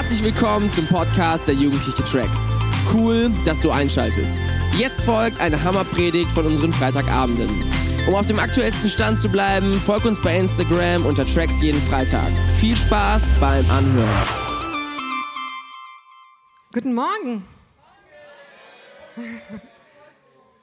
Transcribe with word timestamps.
Herzlich 0.00 0.24
willkommen 0.24 0.70
zum 0.70 0.86
Podcast 0.86 1.46
der 1.46 1.54
Jugendliche 1.54 2.02
Tracks. 2.04 2.54
Cool, 2.90 3.30
dass 3.44 3.60
du 3.60 3.70
einschaltest. 3.70 4.46
Jetzt 4.78 5.02
folgt 5.02 5.38
eine 5.40 5.62
Hammerpredigt 5.62 6.32
von 6.32 6.46
unseren 6.46 6.72
Freitagabenden. 6.72 7.50
Um 8.08 8.14
auf 8.14 8.24
dem 8.24 8.38
aktuellsten 8.38 8.88
Stand 8.88 9.18
zu 9.18 9.28
bleiben, 9.28 9.78
folg 9.78 10.06
uns 10.06 10.18
bei 10.22 10.38
Instagram 10.38 11.04
unter 11.04 11.26
Tracks 11.26 11.60
jeden 11.60 11.82
Freitag. 11.82 12.32
Viel 12.58 12.74
Spaß 12.74 13.24
beim 13.40 13.70
Anhören. 13.70 14.26
Guten 16.72 16.94
Morgen. 16.94 17.46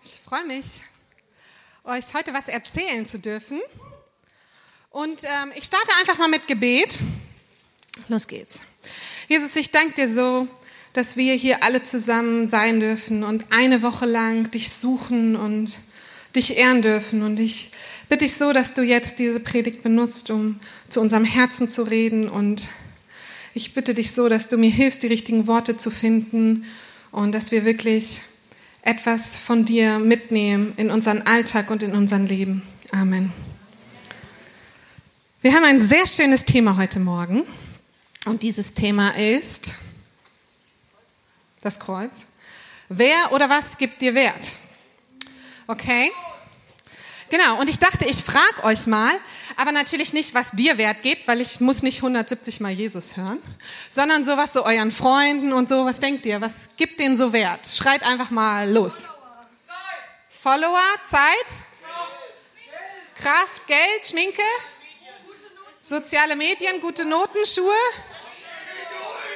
Ich 0.03 0.19
freue 0.19 0.45
mich, 0.45 0.81
euch 1.83 2.11
heute 2.15 2.33
was 2.33 2.47
erzählen 2.47 3.05
zu 3.05 3.19
dürfen. 3.19 3.61
Und 4.89 5.23
ähm, 5.23 5.51
ich 5.53 5.65
starte 5.65 5.91
einfach 5.99 6.17
mal 6.17 6.27
mit 6.27 6.47
Gebet. 6.47 7.03
Los 8.07 8.25
geht's. 8.25 8.65
Jesus, 9.27 9.57
ich 9.57 9.71
danke 9.71 9.93
dir 9.95 10.07
so, 10.07 10.47
dass 10.93 11.17
wir 11.17 11.33
hier 11.33 11.61
alle 11.61 11.83
zusammen 11.83 12.47
sein 12.47 12.79
dürfen 12.79 13.23
und 13.23 13.45
eine 13.49 13.81
Woche 13.81 14.05
lang 14.05 14.49
dich 14.51 14.71
suchen 14.71 15.35
und 15.35 15.77
dich 16.33 16.57
ehren 16.57 16.81
dürfen. 16.81 17.23
Und 17.23 17.37
ich 17.37 17.71
bitte 18.07 18.23
dich 18.23 18.35
so, 18.35 18.53
dass 18.53 18.73
du 18.73 18.83
jetzt 18.83 19.19
diese 19.19 19.41
Predigt 19.41 19.83
benutzt, 19.83 20.31
um 20.31 20.61
zu 20.87 21.01
unserem 21.01 21.25
Herzen 21.25 21.69
zu 21.69 21.83
reden. 21.83 22.29
Und 22.29 22.69
ich 23.53 23.73
bitte 23.73 23.93
dich 23.93 24.13
so, 24.13 24.29
dass 24.29 24.47
du 24.47 24.57
mir 24.57 24.71
hilfst, 24.71 25.03
die 25.03 25.07
richtigen 25.07 25.45
Worte 25.45 25.75
zu 25.75 25.91
finden 25.91 26.63
und 27.11 27.33
dass 27.33 27.51
wir 27.51 27.65
wirklich 27.65 28.21
etwas 28.81 29.37
von 29.37 29.65
dir 29.65 29.99
mitnehmen 29.99 30.71
in 30.77 30.89
unseren 30.89 31.23
Alltag 31.23 31.69
und 31.69 31.83
in 31.83 31.91
unser 31.91 32.19
Leben. 32.19 32.61
Amen. 32.93 33.33
Wir 35.41 35.53
haben 35.53 35.65
ein 35.65 35.81
sehr 35.81 36.07
schönes 36.07 36.45
Thema 36.45 36.77
heute 36.77 37.01
Morgen. 37.01 37.43
Und 38.27 38.43
dieses 38.43 38.73
Thema 38.73 39.11
ist 39.11 39.75
das 41.61 41.79
Kreuz. 41.79 42.25
Wer 42.89 43.31
oder 43.31 43.49
was 43.49 43.77
gibt 43.77 44.01
dir 44.01 44.13
Wert? 44.15 44.49
Okay? 45.65 46.11
Genau, 47.29 47.61
und 47.61 47.69
ich 47.69 47.79
dachte, 47.79 48.03
ich 48.03 48.17
frage 48.17 48.63
euch 48.63 48.85
mal, 48.85 49.13
aber 49.55 49.71
natürlich 49.71 50.11
nicht, 50.11 50.33
was 50.33 50.51
dir 50.51 50.77
Wert 50.77 51.03
gibt, 51.03 51.25
weil 51.29 51.39
ich 51.39 51.61
muss 51.61 51.83
nicht 51.83 51.99
170 51.99 52.59
Mal 52.59 52.73
Jesus 52.73 53.15
hören, 53.15 53.39
sondern 53.89 54.25
sowas 54.25 54.51
so 54.51 54.65
euren 54.65 54.91
Freunden 54.91 55.53
und 55.53 55.69
so, 55.69 55.85
was 55.85 56.01
denkt 56.01 56.25
ihr, 56.25 56.41
was 56.41 56.71
gibt 56.75 56.99
denen 56.99 57.15
so 57.15 57.31
Wert? 57.31 57.65
Schreit 57.65 58.03
einfach 58.03 58.29
mal 58.29 58.69
los. 58.69 59.07
Follower, 60.29 60.83
Zeit, 61.09 61.21
Kraft, 63.15 63.67
Geld, 63.67 64.05
Schminke, 64.05 64.43
soziale 65.79 66.35
Medien, 66.35 66.81
gute 66.81 67.05
Noten, 67.05 67.45
Schuhe, 67.45 67.73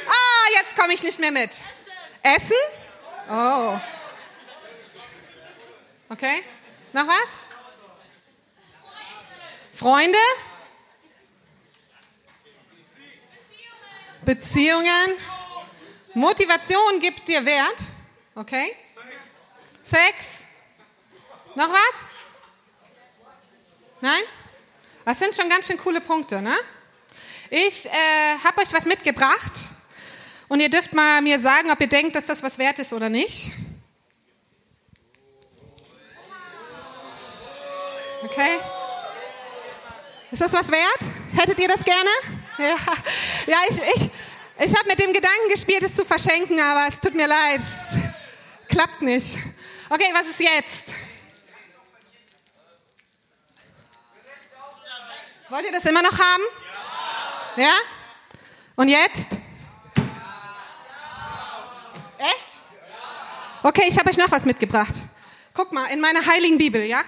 Ah, 0.07 0.49
jetzt 0.53 0.75
komme 0.75 0.93
ich 0.93 1.03
nicht 1.03 1.19
mehr 1.19 1.31
mit. 1.31 1.51
Essen? 2.23 2.55
Oh. 3.29 3.79
Okay. 6.09 6.43
Noch 6.93 7.07
was? 7.07 7.39
Freunde? 9.73 10.17
Beziehungen? 14.21 15.17
Motivation 16.13 16.99
gibt 16.99 17.27
dir 17.27 17.45
Wert. 17.45 17.77
Okay. 18.35 18.75
Sex? 19.81 20.45
Noch 21.55 21.69
was? 21.69 22.07
Nein? 24.01 24.21
Das 25.05 25.19
sind 25.19 25.35
schon 25.35 25.49
ganz 25.49 25.67
schön 25.67 25.77
coole 25.77 26.01
Punkte, 26.01 26.41
ne? 26.41 26.55
Ich 27.49 27.85
äh, 27.85 28.37
habe 28.43 28.61
euch 28.61 28.71
was 28.73 28.85
mitgebracht. 28.85 29.51
Und 30.51 30.59
ihr 30.59 30.69
dürft 30.69 30.91
mal 30.91 31.21
mir 31.21 31.39
sagen, 31.39 31.71
ob 31.71 31.79
ihr 31.79 31.87
denkt, 31.87 32.13
dass 32.13 32.25
das 32.25 32.43
was 32.43 32.57
wert 32.57 32.77
ist 32.77 32.91
oder 32.91 33.07
nicht. 33.07 33.53
Okay? 38.21 38.59
Ist 40.29 40.41
das 40.41 40.51
was 40.51 40.69
wert? 40.69 40.99
Hättet 41.37 41.57
ihr 41.57 41.69
das 41.69 41.85
gerne? 41.85 42.09
Ja, 42.57 42.75
ja 43.47 43.57
ich, 43.69 43.77
ich, 43.77 44.09
ich 44.65 44.77
habe 44.77 44.89
mit 44.89 44.99
dem 44.99 45.13
Gedanken 45.13 45.49
gespielt, 45.49 45.83
es 45.83 45.95
zu 45.95 46.03
verschenken, 46.03 46.59
aber 46.59 46.85
es 46.89 46.99
tut 46.99 47.15
mir 47.15 47.27
leid. 47.27 47.61
Es 47.61 47.97
klappt 48.67 49.01
nicht. 49.03 49.37
Okay, 49.89 50.11
was 50.11 50.27
ist 50.27 50.41
jetzt? 50.41 50.93
Wollt 55.47 55.65
ihr 55.65 55.71
das 55.71 55.85
immer 55.85 56.01
noch 56.01 56.19
haben? 56.19 56.43
Ja? 57.55 57.73
Und 58.75 58.89
jetzt? 58.89 59.39
Echt? 62.21 62.59
Okay, 63.63 63.85
ich 63.87 63.97
habe 63.97 64.09
euch 64.09 64.17
noch 64.17 64.31
was 64.31 64.45
mitgebracht. 64.45 64.93
Guck 65.53 65.71
mal, 65.73 65.87
in 65.87 65.99
meiner 65.99 66.23
heiligen 66.25 66.57
Bibel, 66.57 66.83
ja? 66.83 67.03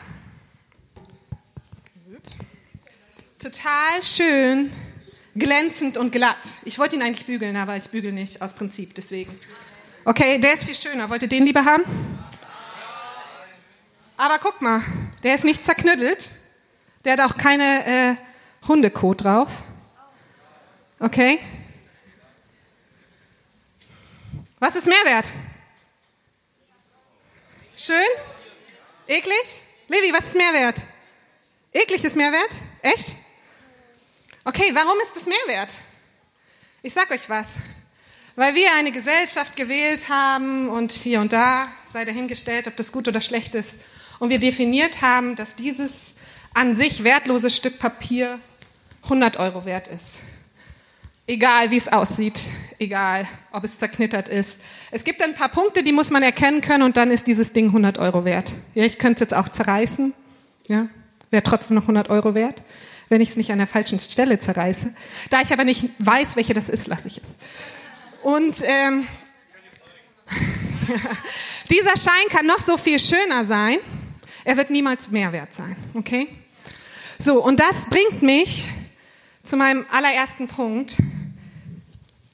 Total 3.38 4.02
schön, 4.02 4.72
glänzend 5.36 5.98
und 5.98 6.12
glatt. 6.12 6.48
Ich 6.66 6.80
wollte 6.80 6.96
ihn 6.96 7.04
eigentlich 7.04 7.28
bügeln, 7.28 7.56
aber 7.58 7.78
ich 7.78 7.90
bügel 7.90 8.12
nicht, 8.12 8.42
aus 8.42 8.54
Prinzip, 8.54 8.96
deswegen. 8.96 9.38
Okay, 10.06 10.40
der 10.40 10.54
ist 10.54 10.64
viel 10.64 10.76
schöner. 10.76 11.10
Wollt 11.10 11.22
ihr 11.22 11.30
den 11.30 11.46
lieber 11.46 11.64
haben? 11.64 11.84
Aber 14.18 14.40
guck 14.40 14.62
mal, 14.62 14.82
der 15.24 15.36
ist 15.36 15.44
nicht 15.44 15.64
zerknüttelt. 15.64 16.32
Der 17.06 17.14
hat 17.14 17.22
auch 17.22 17.38
keine 17.38 17.86
äh, 17.86 18.16
Hundekot 18.68 19.24
drauf. 19.24 19.64
Okay? 21.00 21.40
Was 24.64 24.76
ist 24.78 24.88
Mehrwert? 24.88 25.26
Schön? 27.76 27.98
Eklig? 29.08 29.62
Levi, 29.90 30.14
was 30.14 30.28
ist 30.28 30.38
Mehrwert? 30.38 30.82
Eklig 31.74 32.02
ist 32.02 32.16
Mehrwert? 32.16 32.50
Echt? 32.82 33.14
Okay, 34.46 34.72
warum 34.74 34.98
ist 35.06 35.18
es 35.18 35.26
Mehrwert? 35.26 35.68
Ich 36.82 36.94
sag 36.94 37.12
euch 37.12 37.28
was. 37.28 37.58
Weil 38.38 38.56
wir 38.56 38.74
eine 38.76 38.94
Gesellschaft 38.94 39.58
gewählt 39.58 40.08
haben 40.08 40.70
und 40.70 40.94
hier 40.94 41.20
und 41.20 41.34
da 41.34 41.68
sei 41.92 42.06
dahingestellt, 42.06 42.66
ob 42.68 42.78
das 42.78 42.94
gut 42.94 43.10
oder 43.10 43.20
schlecht 43.20 43.56
ist. 43.56 43.80
Und 44.20 44.30
wir 44.30 44.40
definiert 44.40 45.02
haben, 45.02 45.36
dass 45.36 45.58
dieses 45.58 46.14
an 46.54 46.74
sich 46.74 47.04
wertlose 47.04 47.52
Stück 47.52 47.80
Papier 47.80 48.40
100 49.04 49.36
Euro 49.36 49.66
wert 49.66 49.90
ist. 49.90 50.20
Egal, 51.26 51.72
wie 51.72 51.78
es 51.78 51.88
aussieht, 51.88 52.40
egal, 52.84 53.28
ob 53.52 53.64
es 53.64 53.80
zerknittert 53.80 54.28
ist. 54.28 54.60
Es 54.92 55.04
gibt 55.04 55.22
ein 55.22 55.34
paar 55.34 55.50
Punkte, 55.50 55.84
die 55.84 55.92
muss 55.92 56.12
man 56.12 56.24
erkennen 56.24 56.62
können 56.62 56.84
und 56.84 56.98
dann 56.98 57.12
ist 57.12 57.28
dieses 57.28 57.54
Ding 57.54 57.68
100 57.68 57.98
Euro 57.98 58.26
wert. 58.26 58.54
Ja, 58.76 58.84
ich 58.84 59.00
könnte 59.00 59.16
es 59.16 59.20
jetzt 59.22 59.34
auch 59.34 59.50
zerreißen, 59.50 60.14
ja, 60.68 60.88
wäre 61.32 61.44
trotzdem 61.44 61.76
noch 61.76 61.84
100 61.84 62.10
Euro 62.10 62.36
wert, 62.36 62.62
wenn 63.10 63.22
ich 63.22 63.32
es 63.32 63.38
nicht 63.38 63.52
an 63.52 63.58
der 63.58 63.68
falschen 63.68 64.00
Stelle 64.00 64.40
zerreiße. 64.40 64.94
Da 65.30 65.42
ich 65.42 65.52
aber 65.52 65.64
nicht 65.64 65.90
weiß, 66.00 66.36
welche 66.36 66.54
das 66.54 66.70
ist, 66.70 66.88
lasse 66.88 67.08
ich 67.08 67.18
es. 67.18 67.38
Und 68.22 68.62
ähm, 68.64 69.08
dieser 71.70 71.98
Schein 71.98 72.30
kann 72.30 72.46
noch 72.46 72.60
so 72.60 72.78
viel 72.78 73.00
schöner 73.00 73.46
sein, 73.46 73.78
er 74.46 74.58
wird 74.58 74.70
niemals 74.70 75.10
mehr 75.10 75.32
wert 75.32 75.54
sein, 75.54 75.76
okay? 75.94 76.28
So, 77.18 77.44
und 77.44 77.60
das 77.60 77.86
bringt 77.86 78.22
mich 78.22 78.68
zu 79.44 79.56
meinem 79.58 79.86
allerersten 79.92 80.48
Punkt. 80.48 80.98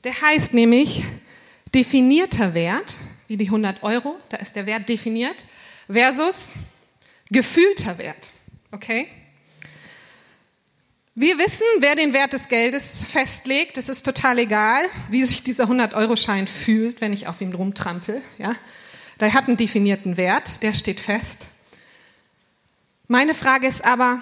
Der 0.03 0.19
heißt 0.21 0.53
nämlich 0.53 1.03
definierter 1.73 2.53
Wert, 2.53 2.97
wie 3.27 3.37
die 3.37 3.45
100 3.45 3.83
Euro, 3.83 4.15
da 4.29 4.37
ist 4.37 4.55
der 4.55 4.65
Wert 4.65 4.87
definiert, 4.89 5.45
versus 5.89 6.55
gefühlter 7.29 7.97
Wert. 7.97 8.31
Okay? 8.71 9.07
Wir 11.15 11.37
wissen, 11.37 11.65
wer 11.79 11.95
den 11.95 12.13
Wert 12.13 12.31
des 12.31 12.47
Geldes 12.47 13.03
festlegt. 13.05 13.77
Es 13.77 13.89
ist 13.89 14.03
total 14.03 14.39
egal, 14.39 14.85
wie 15.09 15.23
sich 15.23 15.43
dieser 15.43 15.65
100-Euro-Schein 15.65 16.47
fühlt, 16.47 17.01
wenn 17.01 17.11
ich 17.11 17.27
auf 17.27 17.41
ihm 17.41 17.51
rumtrampel. 17.51 18.21
Ja? 18.37 18.55
Der 19.19 19.33
hat 19.33 19.47
einen 19.47 19.57
definierten 19.57 20.15
Wert, 20.15 20.63
der 20.63 20.73
steht 20.73 20.99
fest. 20.99 21.47
Meine 23.07 23.33
Frage 23.33 23.67
ist 23.67 23.83
aber, 23.83 24.21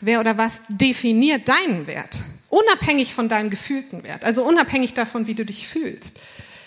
wer 0.00 0.20
oder 0.20 0.38
was 0.38 0.62
definiert 0.68 1.46
deinen 1.46 1.86
Wert? 1.86 2.20
Unabhängig 2.50 3.14
von 3.14 3.28
deinem 3.28 3.48
gefühlten 3.48 4.02
Wert, 4.02 4.24
also 4.24 4.44
unabhängig 4.44 4.92
davon, 4.92 5.26
wie 5.26 5.36
du 5.36 5.44
dich 5.44 5.68
fühlst. 5.68 6.18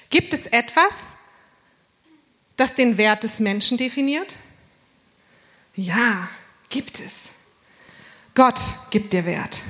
Gibt 0.10 0.34
es 0.34 0.48
etwas, 0.48 1.16
das 2.56 2.74
den 2.74 2.98
Wert 2.98 3.24
des 3.24 3.40
Menschen 3.40 3.78
definiert? 3.78 4.38
Ja, 5.76 6.30
gibt 6.70 7.00
es. 7.00 7.32
Gott 8.34 8.60
gibt 8.92 9.14
dir 9.14 9.26
Wert. 9.26 9.62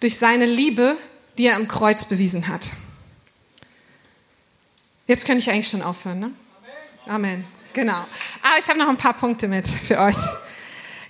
Durch 0.00 0.18
seine 0.18 0.46
Liebe, 0.46 0.96
die 1.36 1.46
er 1.46 1.56
am 1.56 1.68
Kreuz 1.68 2.06
bewiesen 2.06 2.48
hat. 2.48 2.70
Jetzt 5.06 5.26
könnte 5.26 5.42
ich 5.42 5.50
eigentlich 5.50 5.68
schon 5.68 5.82
aufhören, 5.82 6.20
ne? 6.20 6.30
Amen. 7.06 7.14
Amen. 7.14 7.44
Genau. 7.74 8.06
Aber 8.42 8.58
ich 8.58 8.66
habe 8.68 8.78
noch 8.78 8.88
ein 8.88 8.96
paar 8.96 9.14
Punkte 9.14 9.48
mit 9.48 9.68
für 9.68 9.98
euch. 9.98 10.16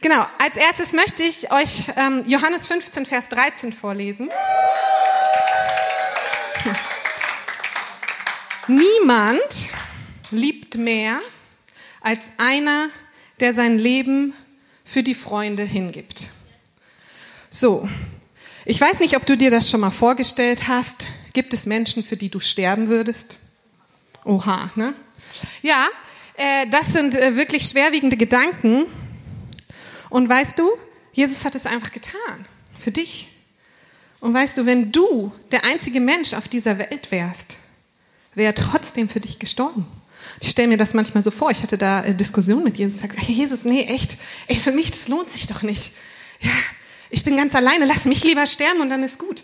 Genau, 0.05 0.27
als 0.37 0.59
erstes 0.59 0.93
möchte 0.93 1.23
ich 1.23 1.51
euch 1.51 1.87
ähm, 1.97 2.25
Johannes 2.27 2.67
15, 2.67 3.07
Vers 3.07 3.31
13 3.31 3.73
vorlesen. 3.73 4.29
Niemand 8.69 9.71
liebt 10.31 10.75
mehr 10.75 11.21
als 12.03 12.33
einer, 12.37 12.91
der 13.41 13.55
sein 13.55 13.79
Leben 13.79 14.35
für 14.85 15.03
die 15.03 15.15
Freunde 15.15 15.63
hingibt. 15.63 16.29
So, 17.49 17.89
ich 18.67 18.79
weiß 18.79 19.01
nicht, 19.01 19.17
ob 19.17 19.25
du 19.25 19.39
dir 19.39 19.51
das 19.51 19.71
schon 19.71 19.81
mal 19.81 19.91
vorgestellt 19.91 20.69
hast. 20.69 21.07
Gibt 21.33 21.55
es 21.55 21.65
Menschen, 21.65 22.05
für 22.05 22.19
die 22.19 22.29
du 22.29 22.41
sterben 22.41 22.89
würdest? 22.89 23.39
Oha, 24.27 24.71
ne? 24.75 24.93
Ja, 25.63 25.87
äh, 26.35 26.67
das 26.67 26.93
sind 26.93 27.17
äh, 27.17 27.37
wirklich 27.37 27.65
schwerwiegende 27.65 28.19
Gedanken. 28.19 28.85
Und 30.15 30.29
weißt 30.29 30.61
du, 30.61 30.71
Jesus 31.13 31.45
hat 31.45 31.57
es 31.57 31.67
einfach 31.67 31.91
getan. 31.91 32.47
Für 32.79 32.93
dich. 32.93 33.33
Und 34.21 34.33
weißt 34.33 34.57
du, 34.57 34.65
wenn 34.65 34.93
du 34.93 35.33
der 35.51 35.65
einzige 35.65 35.99
Mensch 35.99 36.35
auf 36.35 36.47
dieser 36.47 36.79
Welt 36.79 37.11
wärst, 37.11 37.57
wäre 38.37 38.53
er 38.53 38.55
trotzdem 38.55 39.09
für 39.09 39.19
dich 39.19 39.41
gestorben. 39.41 39.85
Ich 40.41 40.51
stelle 40.51 40.69
mir 40.69 40.77
das 40.77 40.95
manchmal 40.95 41.25
so 41.25 41.33
vor. 41.33 41.51
Ich 41.51 41.65
hatte 41.65 41.77
da 41.77 42.05
äh, 42.05 42.15
Diskussionen 42.15 42.63
mit 42.63 42.79
Jesus. 42.79 43.03
Ich 43.03 43.11
sage, 43.11 43.21
Jesus, 43.27 43.65
nee, 43.65 43.87
echt, 43.87 44.17
ey, 44.47 44.55
für 44.55 44.71
mich, 44.71 44.93
das 44.93 45.09
lohnt 45.09 45.33
sich 45.33 45.49
doch 45.49 45.65
nicht. 45.65 45.95
Ja, 46.39 46.53
ich 47.11 47.25
bin 47.25 47.37
ganz 47.37 47.57
alleine, 47.57 47.85
lass 47.85 48.05
mich 48.05 48.23
lieber 48.23 48.47
sterben 48.47 48.83
und 48.83 48.91
dann 48.91 49.03
ist 49.03 49.19
gut. 49.19 49.43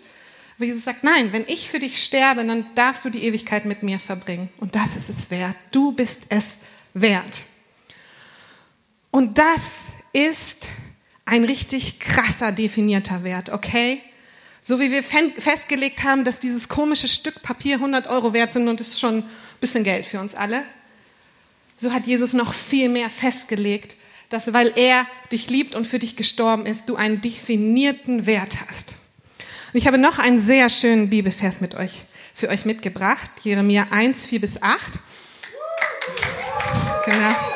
Aber 0.55 0.63
Jesus 0.67 0.85
sagt, 0.85 1.03
nein, 1.03 1.33
wenn 1.33 1.43
ich 1.47 1.69
für 1.69 1.79
dich 1.79 2.01
sterbe, 2.01 2.45
dann 2.45 2.65
darfst 2.75 3.03
du 3.03 3.09
die 3.09 3.25
Ewigkeit 3.25 3.65
mit 3.65 3.83
mir 3.83 3.99
verbringen. 3.99 4.47
Und 4.55 4.77
das 4.77 4.95
ist 4.95 5.09
es 5.09 5.31
wert. 5.31 5.57
Du 5.73 5.91
bist 5.91 6.27
es 6.29 6.59
wert. 6.93 7.43
Und 9.11 9.37
das 9.37 9.83
ist 10.13 10.67
ein 11.25 11.43
richtig 11.43 11.99
krasser 11.99 12.51
definierter 12.51 13.23
Wert, 13.23 13.49
okay? 13.49 14.01
So 14.61 14.79
wie 14.79 14.91
wir 14.91 15.03
festgelegt 15.03 16.03
haben, 16.03 16.23
dass 16.23 16.39
dieses 16.39 16.67
komische 16.67 17.07
Stück 17.07 17.41
Papier 17.41 17.75
100 17.75 18.07
Euro 18.07 18.33
wert 18.33 18.53
sind 18.53 18.67
und 18.67 18.79
das 18.79 18.89
ist 18.89 18.99
schon 18.99 19.19
ein 19.19 19.29
bisschen 19.59 19.83
Geld 19.83 20.05
für 20.05 20.19
uns 20.19 20.35
alle, 20.35 20.63
so 21.77 21.91
hat 21.93 22.05
Jesus 22.05 22.33
noch 22.33 22.53
viel 22.53 22.89
mehr 22.89 23.09
festgelegt, 23.09 23.95
dass 24.29 24.53
weil 24.53 24.71
er 24.75 25.05
dich 25.31 25.49
liebt 25.49 25.73
und 25.73 25.87
für 25.87 25.99
dich 25.99 26.15
gestorben 26.15 26.65
ist, 26.65 26.89
du 26.89 26.95
einen 26.95 27.21
definierten 27.21 28.25
Wert 28.25 28.57
hast. 28.67 28.95
Und 29.73 29.77
ich 29.77 29.87
habe 29.87 29.97
noch 29.97 30.19
einen 30.19 30.37
sehr 30.37 30.69
schönen 30.69 31.09
Bibelvers 31.09 31.59
mit 31.59 31.75
euch, 31.75 32.03
für 32.35 32.49
euch 32.49 32.65
mitgebracht, 32.65 33.31
Jeremia 33.43 33.87
1, 33.89 34.27
4 34.27 34.41
bis 34.41 34.61
8. 34.61 34.99
Genau. 37.05 37.50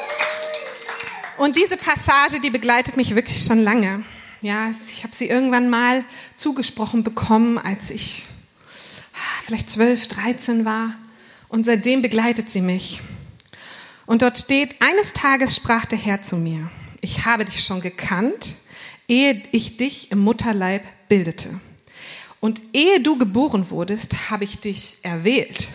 Und 1.38 1.58
diese 1.58 1.76
Passage, 1.76 2.40
die 2.40 2.50
begleitet 2.50 2.96
mich 2.96 3.14
wirklich 3.14 3.44
schon 3.44 3.62
lange. 3.62 4.04
Ja, 4.42 4.72
ich 4.90 5.04
habe 5.04 5.14
sie 5.14 5.28
irgendwann 5.28 5.70
mal 5.70 6.04
zugesprochen 6.36 7.04
bekommen, 7.04 7.58
als 7.58 7.90
ich 7.90 8.26
ah, 9.14 9.42
vielleicht 9.44 9.70
12, 9.70 10.08
13 10.08 10.66
war. 10.66 10.96
Und 11.50 11.66
seitdem 11.66 12.02
begleitet 12.02 12.50
sie 12.50 12.62
mich. 12.62 13.02
Und 14.06 14.22
dort 14.22 14.38
steht, 14.38 14.82
eines 14.82 15.14
Tages 15.14 15.56
sprach 15.56 15.86
der 15.86 15.98
Herr 15.98 16.22
zu 16.22 16.38
mir, 16.38 16.70
ich 17.02 17.26
habe 17.26 17.44
dich 17.44 17.64
schon 17.64 17.82
gekannt, 17.82 18.56
ehe 19.08 19.42
ich 19.52 19.78
dich 19.78 20.12
im 20.12 20.20
Mutterleib 20.20 20.84
bildete. 21.10 21.50
Und 22.40 22.62
ehe 22.74 23.02
du 23.02 23.18
geboren 23.18 23.70
wurdest, 23.72 24.30
habe 24.30 24.44
ich 24.44 24.60
dich 24.60 25.00
erwählt, 25.02 25.68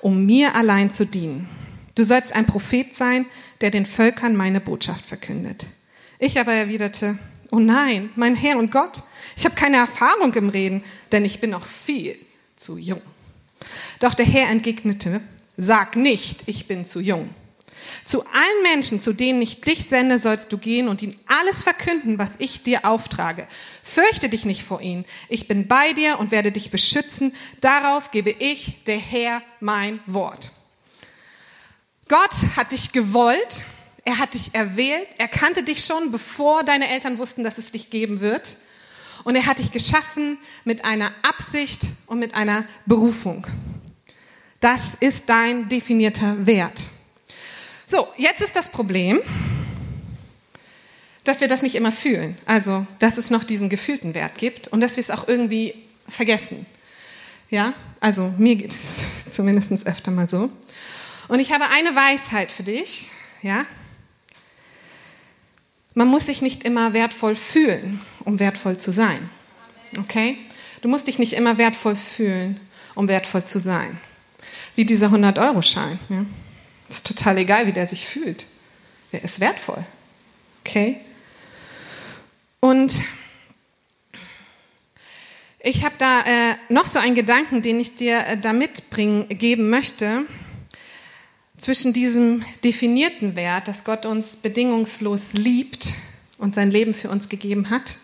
um 0.00 0.26
mir 0.26 0.54
allein 0.56 0.90
zu 0.90 1.06
dienen. 1.06 1.48
Du 1.94 2.02
sollst 2.02 2.32
ein 2.32 2.46
Prophet 2.46 2.94
sein, 2.94 3.26
der 3.60 3.70
den 3.70 3.86
Völkern 3.86 4.36
meine 4.36 4.60
Botschaft 4.60 5.04
verkündet. 5.04 5.66
Ich 6.18 6.38
aber 6.38 6.52
erwiderte, 6.52 7.18
Oh 7.52 7.58
nein, 7.58 8.10
mein 8.14 8.36
Herr 8.36 8.58
und 8.58 8.70
Gott, 8.70 9.02
ich 9.36 9.44
habe 9.44 9.56
keine 9.56 9.78
Erfahrung 9.78 10.32
im 10.34 10.50
Reden, 10.50 10.84
denn 11.10 11.24
ich 11.24 11.40
bin 11.40 11.50
noch 11.50 11.64
viel 11.64 12.16
zu 12.56 12.78
jung. 12.78 13.02
Doch 13.98 14.14
der 14.14 14.26
Herr 14.26 14.48
entgegnete, 14.48 15.20
sag 15.56 15.96
nicht, 15.96 16.44
ich 16.46 16.68
bin 16.68 16.84
zu 16.84 17.00
jung. 17.00 17.28
Zu 18.04 18.24
allen 18.26 18.62
Menschen, 18.62 19.00
zu 19.00 19.12
denen 19.12 19.42
ich 19.42 19.62
dich 19.62 19.84
sende, 19.84 20.18
sollst 20.18 20.52
du 20.52 20.58
gehen 20.58 20.88
und 20.88 21.02
ihnen 21.02 21.18
alles 21.26 21.62
verkünden, 21.62 22.18
was 22.18 22.34
ich 22.38 22.62
dir 22.62 22.84
auftrage. 22.84 23.46
Fürchte 23.82 24.28
dich 24.28 24.44
nicht 24.44 24.62
vor 24.62 24.80
ihnen. 24.80 25.04
Ich 25.28 25.48
bin 25.48 25.66
bei 25.66 25.92
dir 25.92 26.18
und 26.18 26.30
werde 26.30 26.52
dich 26.52 26.70
beschützen. 26.70 27.34
Darauf 27.60 28.10
gebe 28.10 28.30
ich, 28.30 28.84
der 28.84 28.98
Herr, 28.98 29.42
mein 29.60 30.00
Wort. 30.06 30.50
Gott 32.10 32.56
hat 32.56 32.72
dich 32.72 32.92
gewollt 32.92 33.64
er 34.04 34.18
hat 34.18 34.34
dich 34.34 34.54
erwählt. 34.54 35.06
Er 35.18 35.28
kannte 35.28 35.62
dich 35.62 35.84
schon, 35.84 36.10
bevor 36.10 36.64
deine 36.64 36.88
Eltern 36.88 37.18
wussten, 37.18 37.44
dass 37.44 37.58
es 37.58 37.72
dich 37.72 37.90
geben 37.90 38.20
wird. 38.20 38.56
Und 39.24 39.36
er 39.36 39.46
hat 39.46 39.58
dich 39.58 39.72
geschaffen 39.72 40.38
mit 40.64 40.84
einer 40.84 41.12
Absicht 41.22 41.82
und 42.06 42.18
mit 42.18 42.34
einer 42.34 42.64
Berufung. 42.86 43.46
Das 44.60 44.94
ist 44.98 45.28
dein 45.28 45.68
definierter 45.68 46.46
Wert. 46.46 46.80
So, 47.86 48.08
jetzt 48.16 48.40
ist 48.40 48.56
das 48.56 48.70
Problem, 48.70 49.20
dass 51.24 51.40
wir 51.40 51.48
das 51.48 51.62
nicht 51.62 51.74
immer 51.74 51.92
fühlen. 51.92 52.36
Also, 52.46 52.86
dass 52.98 53.18
es 53.18 53.30
noch 53.30 53.44
diesen 53.44 53.68
gefühlten 53.68 54.14
Wert 54.14 54.38
gibt 54.38 54.68
und 54.68 54.80
dass 54.80 54.96
wir 54.96 55.02
es 55.02 55.10
auch 55.10 55.28
irgendwie 55.28 55.74
vergessen. 56.08 56.64
Ja, 57.50 57.74
also 58.00 58.32
mir 58.38 58.56
geht 58.56 58.72
es 58.72 59.04
zumindest 59.30 59.86
öfter 59.86 60.10
mal 60.10 60.26
so. 60.26 60.50
Und 61.30 61.38
ich 61.38 61.52
habe 61.52 61.68
eine 61.68 61.94
Weisheit 61.94 62.50
für 62.50 62.64
dich. 62.64 63.12
Ja, 63.40 63.64
man 65.94 66.08
muss 66.08 66.26
sich 66.26 66.42
nicht 66.42 66.64
immer 66.64 66.92
wertvoll 66.92 67.36
fühlen, 67.36 68.00
um 68.24 68.40
wertvoll 68.40 68.78
zu 68.78 68.90
sein. 68.90 69.30
Okay? 69.96 70.38
Du 70.82 70.88
musst 70.88 71.06
dich 71.06 71.20
nicht 71.20 71.34
immer 71.34 71.56
wertvoll 71.56 71.94
fühlen, 71.94 72.58
um 72.96 73.06
wertvoll 73.06 73.44
zu 73.44 73.60
sein. 73.60 73.96
Wie 74.74 74.84
dieser 74.84 75.06
100-Euro-Schein. 75.06 76.00
Ja? 76.08 76.26
Ist 76.88 77.06
total 77.06 77.38
egal, 77.38 77.68
wie 77.68 77.72
der 77.72 77.86
sich 77.86 78.06
fühlt. 78.06 78.46
Der 79.12 79.22
ist 79.22 79.38
wertvoll. 79.38 79.84
Okay? 80.64 80.96
Und 82.58 83.04
ich 85.60 85.84
habe 85.84 85.94
da 85.96 86.22
äh, 86.22 86.54
noch 86.70 86.86
so 86.86 86.98
einen 86.98 87.14
Gedanken, 87.14 87.62
den 87.62 87.78
ich 87.78 87.94
dir 87.94 88.26
äh, 88.26 88.36
da 88.36 88.52
mitbringen, 88.52 89.28
geben 89.28 89.70
möchte 89.70 90.24
zwischen 91.60 91.92
diesem 91.92 92.44
definierten 92.64 93.36
Wert, 93.36 93.68
dass 93.68 93.84
Gott 93.84 94.06
uns 94.06 94.36
bedingungslos 94.36 95.34
liebt 95.34 95.92
und 96.38 96.54
sein 96.54 96.70
Leben 96.70 96.94
für 96.94 97.10
uns 97.10 97.28
gegeben 97.28 97.70
hat, 97.70 97.98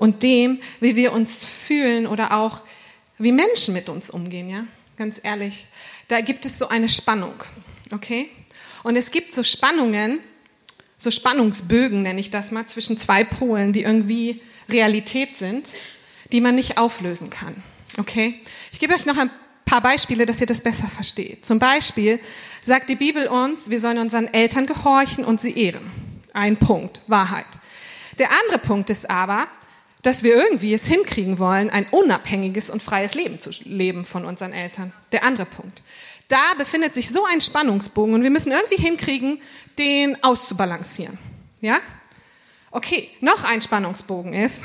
und 0.00 0.22
dem, 0.22 0.60
wie 0.80 0.96
wir 0.96 1.12
uns 1.12 1.44
fühlen 1.44 2.06
oder 2.06 2.32
auch 2.32 2.62
wie 3.18 3.32
Menschen 3.32 3.74
mit 3.74 3.90
uns 3.90 4.08
umgehen, 4.08 4.48
ja, 4.48 4.64
ganz 4.96 5.20
ehrlich, 5.22 5.66
da 6.08 6.22
gibt 6.22 6.46
es 6.46 6.58
so 6.58 6.68
eine 6.68 6.88
Spannung, 6.88 7.34
okay? 7.92 8.30
Und 8.82 8.96
es 8.96 9.10
gibt 9.10 9.34
so 9.34 9.42
Spannungen, 9.42 10.20
so 10.96 11.10
Spannungsbögen 11.10 12.02
nenne 12.02 12.18
ich 12.18 12.30
das 12.30 12.50
mal, 12.50 12.66
zwischen 12.66 12.96
zwei 12.96 13.24
Polen, 13.24 13.74
die 13.74 13.82
irgendwie 13.82 14.40
Realität 14.70 15.36
sind, 15.36 15.74
die 16.32 16.40
man 16.40 16.54
nicht 16.54 16.78
auflösen 16.78 17.28
kann, 17.28 17.54
okay? 17.98 18.40
Ich 18.72 18.80
gebe 18.80 18.94
euch 18.94 19.04
noch 19.04 19.18
ein 19.18 19.30
paar 19.70 19.80
Beispiele, 19.80 20.26
dass 20.26 20.40
ihr 20.40 20.48
das 20.48 20.62
besser 20.62 20.88
versteht. 20.88 21.46
Zum 21.46 21.60
Beispiel 21.60 22.18
sagt 22.60 22.88
die 22.88 22.96
Bibel 22.96 23.28
uns, 23.28 23.70
wir 23.70 23.78
sollen 23.78 23.98
unseren 23.98 24.26
Eltern 24.34 24.66
gehorchen 24.66 25.24
und 25.24 25.40
sie 25.40 25.56
ehren. 25.56 25.88
Ein 26.32 26.56
Punkt, 26.56 27.00
Wahrheit. 27.06 27.46
Der 28.18 28.30
andere 28.42 28.58
Punkt 28.58 28.90
ist 28.90 29.08
aber, 29.08 29.46
dass 30.02 30.24
wir 30.24 30.34
irgendwie 30.34 30.74
es 30.74 30.86
hinkriegen 30.86 31.38
wollen, 31.38 31.70
ein 31.70 31.86
unabhängiges 31.92 32.68
und 32.68 32.82
freies 32.82 33.14
Leben 33.14 33.38
zu 33.38 33.50
leben 33.64 34.04
von 34.04 34.24
unseren 34.24 34.52
Eltern. 34.52 34.92
Der 35.12 35.22
andere 35.22 35.46
Punkt. 35.46 35.82
Da 36.26 36.54
befindet 36.58 36.96
sich 36.96 37.08
so 37.08 37.24
ein 37.26 37.40
Spannungsbogen 37.40 38.14
und 38.14 38.24
wir 38.24 38.30
müssen 38.30 38.50
irgendwie 38.50 38.82
hinkriegen, 38.82 39.40
den 39.78 40.20
auszubalancieren. 40.24 41.16
Ja? 41.60 41.78
Okay, 42.72 43.08
noch 43.20 43.44
ein 43.44 43.62
Spannungsbogen 43.62 44.32
ist, 44.32 44.64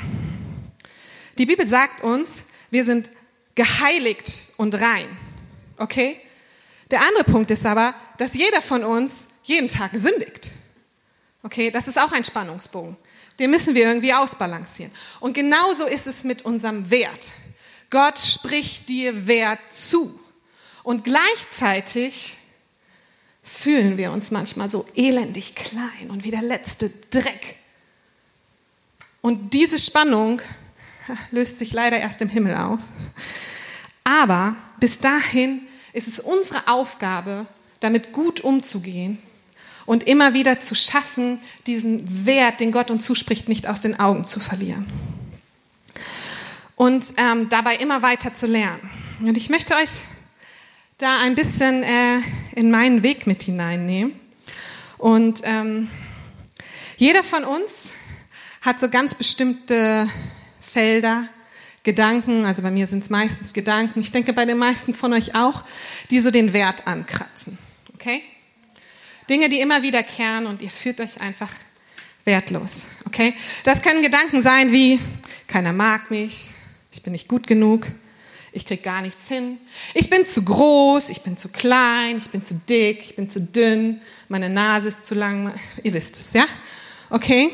die 1.38 1.46
Bibel 1.46 1.66
sagt 1.66 2.02
uns, 2.02 2.46
wir 2.72 2.84
sind 2.84 3.08
geheiligt 3.54 4.45
und 4.56 4.74
rein. 4.74 5.06
Okay? 5.78 6.20
Der 6.90 7.00
andere 7.00 7.24
Punkt 7.24 7.50
ist 7.50 7.66
aber, 7.66 7.94
dass 8.18 8.34
jeder 8.34 8.62
von 8.62 8.84
uns 8.84 9.28
jeden 9.42 9.68
Tag 9.68 9.90
sündigt. 9.94 10.50
Okay, 11.42 11.70
das 11.70 11.88
ist 11.88 11.98
auch 11.98 12.12
ein 12.12 12.24
Spannungsbogen. 12.24 12.96
Den 13.38 13.50
müssen 13.50 13.74
wir 13.74 13.86
irgendwie 13.86 14.14
ausbalancieren. 14.14 14.92
Und 15.20 15.34
genauso 15.34 15.86
ist 15.86 16.06
es 16.06 16.24
mit 16.24 16.44
unserem 16.44 16.90
Wert. 16.90 17.32
Gott 17.90 18.18
spricht 18.18 18.88
dir 18.88 19.26
Wert 19.26 19.60
zu. 19.70 20.18
Und 20.82 21.04
gleichzeitig 21.04 22.36
fühlen 23.42 23.96
wir 23.96 24.10
uns 24.10 24.30
manchmal 24.30 24.68
so 24.68 24.86
elendig 24.94 25.54
klein 25.54 26.10
und 26.10 26.24
wie 26.24 26.30
der 26.30 26.42
letzte 26.42 26.90
Dreck. 27.10 27.56
Und 29.20 29.54
diese 29.54 29.78
Spannung 29.78 30.40
löst 31.30 31.58
sich 31.58 31.72
leider 31.72 31.98
erst 31.98 32.20
im 32.22 32.28
Himmel 32.28 32.56
auf. 32.56 32.80
Aber 34.06 34.54
bis 34.78 35.00
dahin 35.00 35.62
ist 35.92 36.06
es 36.06 36.20
unsere 36.20 36.68
Aufgabe, 36.68 37.44
damit 37.80 38.12
gut 38.12 38.40
umzugehen 38.40 39.18
und 39.84 40.04
immer 40.04 40.32
wieder 40.32 40.60
zu 40.60 40.76
schaffen, 40.76 41.40
diesen 41.66 42.24
Wert, 42.24 42.60
den 42.60 42.70
Gott 42.70 42.92
uns 42.92 43.04
zuspricht, 43.04 43.48
nicht 43.48 43.66
aus 43.66 43.80
den 43.80 43.98
Augen 43.98 44.24
zu 44.24 44.38
verlieren. 44.38 44.86
Und 46.76 47.14
ähm, 47.16 47.48
dabei 47.48 47.74
immer 47.78 48.00
weiter 48.02 48.32
zu 48.32 48.46
lernen. 48.46 48.88
Und 49.22 49.36
ich 49.36 49.50
möchte 49.50 49.74
euch 49.74 50.02
da 50.98 51.18
ein 51.22 51.34
bisschen 51.34 51.82
äh, 51.82 52.20
in 52.54 52.70
meinen 52.70 53.02
Weg 53.02 53.26
mit 53.26 53.42
hineinnehmen. 53.42 54.12
Und 54.98 55.40
ähm, 55.42 55.90
jeder 56.96 57.24
von 57.24 57.42
uns 57.42 57.94
hat 58.62 58.78
so 58.78 58.88
ganz 58.88 59.16
bestimmte 59.16 60.08
Felder, 60.60 61.28
Gedanken, 61.86 62.44
also 62.44 62.62
bei 62.62 62.72
mir 62.72 62.88
sind 62.88 63.04
es 63.04 63.10
meistens 63.10 63.52
Gedanken, 63.52 64.00
ich 64.00 64.10
denke 64.10 64.32
bei 64.32 64.44
den 64.44 64.58
meisten 64.58 64.92
von 64.92 65.12
euch 65.12 65.36
auch, 65.36 65.62
die 66.10 66.18
so 66.18 66.32
den 66.32 66.52
Wert 66.52 66.88
ankratzen. 66.88 67.56
Okay? 67.94 68.22
Dinge, 69.30 69.48
die 69.48 69.60
immer 69.60 69.84
wiederkehren 69.84 70.46
und 70.46 70.62
ihr 70.62 70.70
fühlt 70.70 71.00
euch 71.00 71.20
einfach 71.20 71.52
wertlos. 72.24 72.82
Okay? 73.06 73.34
Das 73.62 73.82
können 73.82 74.02
Gedanken 74.02 74.42
sein 74.42 74.72
wie, 74.72 74.98
keiner 75.46 75.72
mag 75.72 76.10
mich, 76.10 76.50
ich 76.90 77.04
bin 77.04 77.12
nicht 77.12 77.28
gut 77.28 77.46
genug, 77.46 77.86
ich 78.50 78.66
krieg 78.66 78.82
gar 78.82 79.00
nichts 79.00 79.28
hin, 79.28 79.58
ich 79.94 80.10
bin 80.10 80.26
zu 80.26 80.42
groß, 80.42 81.10
ich 81.10 81.22
bin 81.22 81.36
zu 81.36 81.50
klein, 81.50 82.18
ich 82.18 82.30
bin 82.30 82.44
zu 82.44 82.54
dick, 82.68 83.00
ich 83.00 83.14
bin 83.14 83.30
zu 83.30 83.40
dünn, 83.40 84.00
meine 84.28 84.50
Nase 84.50 84.88
ist 84.88 85.06
zu 85.06 85.14
lang, 85.14 85.54
ihr 85.84 85.92
wisst 85.92 86.18
es, 86.18 86.32
ja? 86.32 86.46
Okay? 87.10 87.52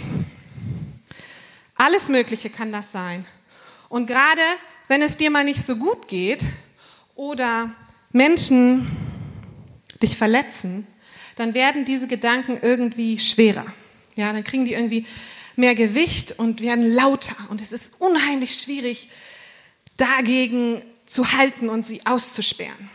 Alles 1.75 2.09
Mögliche 2.09 2.49
kann 2.49 2.73
das 2.73 2.93
sein. 2.93 3.27
Und 3.93 4.07
gerade 4.07 4.41
wenn 4.89 5.03
es 5.03 5.19
dir 5.19 5.31
mal 5.31 5.45
nicht 5.45 5.67
so 5.67 5.77
gut 5.77 6.09
geht 6.09 6.47
oder 7.15 7.71
Menschen 8.11 8.91
dich 10.03 10.17
verletzen, 10.17 10.87
dann 11.37 11.53
werden 11.53 11.85
diese 11.85 12.07
Gedanken 12.07 12.59
irgendwie 12.63 13.19
schwerer. 13.19 13.67
Ja, 14.17 14.33
dann 14.33 14.45
kriegen 14.45 14.65
die 14.65 14.73
irgendwie 14.73 15.07
mehr 15.57 15.75
Gewicht 15.75 16.39
und 16.39 16.63
werden 16.63 16.91
lauter. 16.91 17.37
Und 17.51 17.61
es 17.61 17.71
ist 17.71 18.01
unheimlich 18.01 18.55
schwierig, 18.55 19.11
dagegen 19.99 20.81
zu 21.05 21.31
halten 21.33 21.69
und 21.69 21.85
sie 21.85 22.01
auszusperren. 22.07 22.89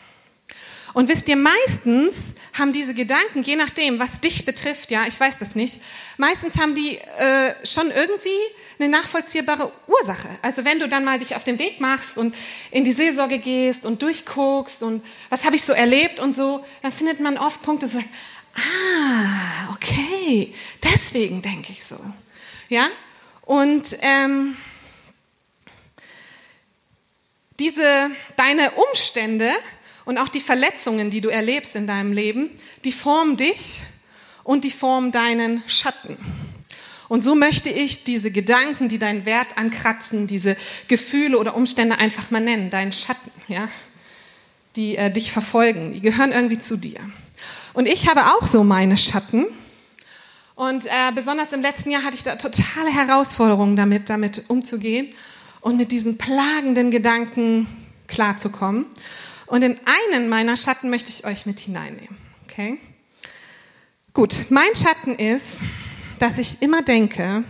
Und 0.98 1.10
wisst 1.10 1.30
ihr, 1.30 1.36
meistens 1.36 2.34
haben 2.54 2.74
diese 2.74 2.96
Gedanken, 2.96 3.44
je 3.44 3.56
nachdem, 3.56 4.00
was 4.00 4.20
dich 4.20 4.46
betrifft, 4.46 4.90
ja, 4.90 5.06
ich 5.08 5.20
weiß 5.20 5.38
das 5.38 5.54
nicht, 5.54 5.80
meistens 6.18 6.58
haben 6.58 6.74
die 6.74 6.98
äh, 6.98 7.54
schon 7.64 7.92
irgendwie 7.92 8.40
eine 8.80 8.90
nachvollziehbare 8.90 9.72
Ursache. 9.86 10.28
Also 10.42 10.66
wenn 10.66 10.80
du 10.80 10.90
dann 10.90 11.06
mal 11.06 11.20
dich 11.20 11.36
auf 11.36 11.44
den 11.44 11.60
Weg 11.60 11.80
machst 11.80 12.18
und 12.18 12.34
in 12.72 12.84
die 12.84 12.94
Seelsorge 12.94 13.38
gehst 13.38 13.86
und 13.86 14.02
durchguckst 14.02 14.82
und 14.82 15.06
was 15.30 15.44
habe 15.44 15.56
ich 15.56 15.62
so 15.62 15.72
erlebt 15.72 16.20
und 16.20 16.36
so, 16.36 16.66
dann 16.82 16.92
findet 16.92 17.20
man 17.20 17.38
oft 17.38 17.62
Punkte, 17.62 17.86
so, 17.86 18.00
ah, 18.56 19.72
okay, 19.76 20.52
deswegen 20.84 21.44
denke 21.44 21.74
ich 21.74 21.86
so. 21.86 22.00
Ja? 22.70 22.88
Und 23.44 23.96
ähm, 24.02 24.58
diese, 27.60 28.10
deine 28.36 28.72
Umstände 28.72 29.52
und 30.08 30.18
auch 30.20 30.30
die 30.30 30.40
Verletzungen, 30.40 31.10
die 31.10 31.20
du 31.20 31.28
erlebst 31.28 31.76
in 31.76 31.86
deinem 31.86 32.14
Leben, 32.14 32.50
die 32.86 32.94
formen 32.94 33.36
dich 33.36 33.82
und 34.46 34.64
die 34.64 34.72
formen 34.72 35.12
deinen 35.12 35.62
Schatten. 35.68 36.18
Und 37.10 37.24
so 37.24 37.36
möchte 37.36 37.70
ich 37.70 38.06
diese 38.06 38.32
Gedanken, 38.32 38.88
die 38.88 39.00
deinen 39.00 39.26
Wert 39.26 39.58
ankratzen, 39.58 40.26
diese 40.26 40.56
Gefühle 40.88 41.38
oder 41.38 41.58
Umstände 41.58 41.98
einfach 41.98 42.32
mal 42.32 42.40
nennen, 42.40 42.70
deinen 42.70 42.94
Schatten, 42.94 43.32
ja, 43.50 43.68
die 44.78 44.96
äh, 44.96 45.12
dich 45.12 45.34
verfolgen, 45.34 45.92
die 45.92 46.00
gehören 46.00 46.32
irgendwie 46.32 46.60
zu 46.60 46.78
dir. 46.78 47.02
Und 47.74 47.90
ich 47.90 48.08
habe 48.08 48.28
auch 48.28 48.48
so 48.48 48.64
meine 48.64 48.96
Schatten. 48.96 49.46
Und 50.56 50.86
äh, 50.86 51.12
besonders 51.16 51.52
im 51.52 51.62
letzten 51.62 51.92
Jahr 51.92 52.04
hatte 52.04 52.16
ich 52.16 52.24
da 52.24 52.38
totale 52.38 52.92
Herausforderungen 52.94 53.76
damit, 53.76 54.10
damit 54.10 54.46
umzugehen 54.48 55.10
und 55.60 55.76
mit 55.76 55.92
diesen 55.92 56.18
plagenden 56.18 56.92
Gedanken 56.92 57.68
klarzukommen. 58.08 58.86
Und 59.48 59.64
in 59.64 59.80
einen 59.86 60.30
meiner 60.30 60.58
Schatten 60.58 60.90
möchte 60.90 61.10
ich 61.10 61.26
euch 61.26 61.46
mit 61.46 61.60
hineinnehmen. 61.60 62.18
Okay? 62.44 62.78
Gut, 64.14 64.48
mein 64.50 64.76
Schatten 64.76 65.16
ist, 65.16 65.62
dass 66.20 66.38
ich 66.38 66.62
immer 66.62 66.82
denke, 66.82 67.44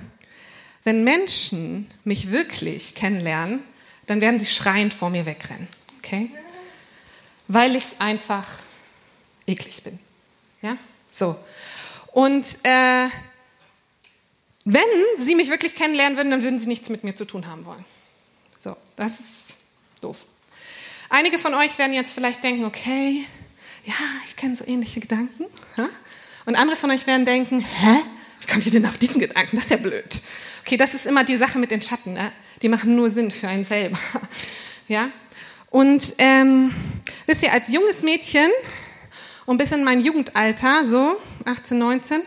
wenn 0.84 1.04
Menschen 1.04 1.90
mich 2.04 2.32
wirklich 2.32 2.96
kennenlernen, 2.96 3.64
dann 4.06 4.22
werden 4.22 4.40
sie 4.40 4.46
schreiend 4.46 4.94
vor 4.94 5.10
mir 5.10 5.26
wegrennen. 5.26 5.68
Okay? 5.98 6.30
Weil 7.48 7.76
ich 7.76 8.00
einfach 8.00 8.48
eklig 9.48 9.84
bin. 9.84 9.98
Ja? 10.62 10.78
So. 11.12 11.38
Und 12.14 12.46
äh, 12.64 13.08
wenn 14.66 14.84
sie 15.18 15.36
mich 15.36 15.50
wirklich 15.50 15.76
kennenlernen 15.76 16.18
würden, 16.18 16.32
dann 16.32 16.44
würden 16.44 16.60
sie 16.60 16.68
nichts 16.68 16.90
mit 16.90 17.04
mir 17.04 17.16
zu 17.16 17.26
tun 17.26 17.48
haben 17.48 17.66
wollen. 17.66 17.86
So, 18.58 18.76
das 18.96 19.20
ist 19.20 19.58
doof. 20.02 20.26
Einige 21.10 21.40
von 21.40 21.54
euch 21.54 21.78
werden 21.78 21.94
jetzt 21.94 22.14
vielleicht 22.14 22.44
denken, 22.44 22.66
okay, 22.66 23.26
ja, 23.86 23.94
ich 24.26 24.36
kenne 24.36 24.56
so 24.56 24.66
ähnliche 24.68 25.00
Gedanken. 25.00 25.46
Und 26.46 26.56
andere 26.56 26.78
von 26.78 26.92
euch 26.92 27.08
werden 27.08 27.26
denken, 27.26 27.62
hä? 27.62 28.00
Wie 28.42 28.48
kommt 28.48 28.66
ihr 28.66 28.72
denn 28.72 28.86
auf 28.86 28.98
diesen 28.98 29.20
Gedanken? 29.20 29.56
Das 29.56 29.66
ist 29.66 29.72
ja 29.72 29.78
blöd. 29.78 30.22
Okay, 30.66 30.78
das 30.78 30.94
ist 30.94 31.06
immer 31.06 31.24
die 31.24 31.38
Sache 31.38 31.60
mit 31.60 31.72
den 31.72 31.82
Schatten. 31.82 32.14
Ne? 32.14 32.32
Die 32.62 32.70
machen 32.70 32.96
nur 32.96 33.10
Sinn 33.10 33.32
für 33.32 33.48
einen 33.48 33.64
selber. 33.64 33.98
Ja? 34.90 35.10
Und 35.70 36.14
ähm, 36.18 36.74
wisst 37.26 37.44
ihr, 37.44 37.52
als 37.52 37.70
junges 37.70 38.04
Mädchen 38.04 38.50
und 39.46 39.58
bis 39.58 39.74
in 39.74 39.84
mein 39.84 40.00
Jugendalter, 40.00 40.86
so 40.86 41.18
18, 41.44 41.78
19, 41.78 42.22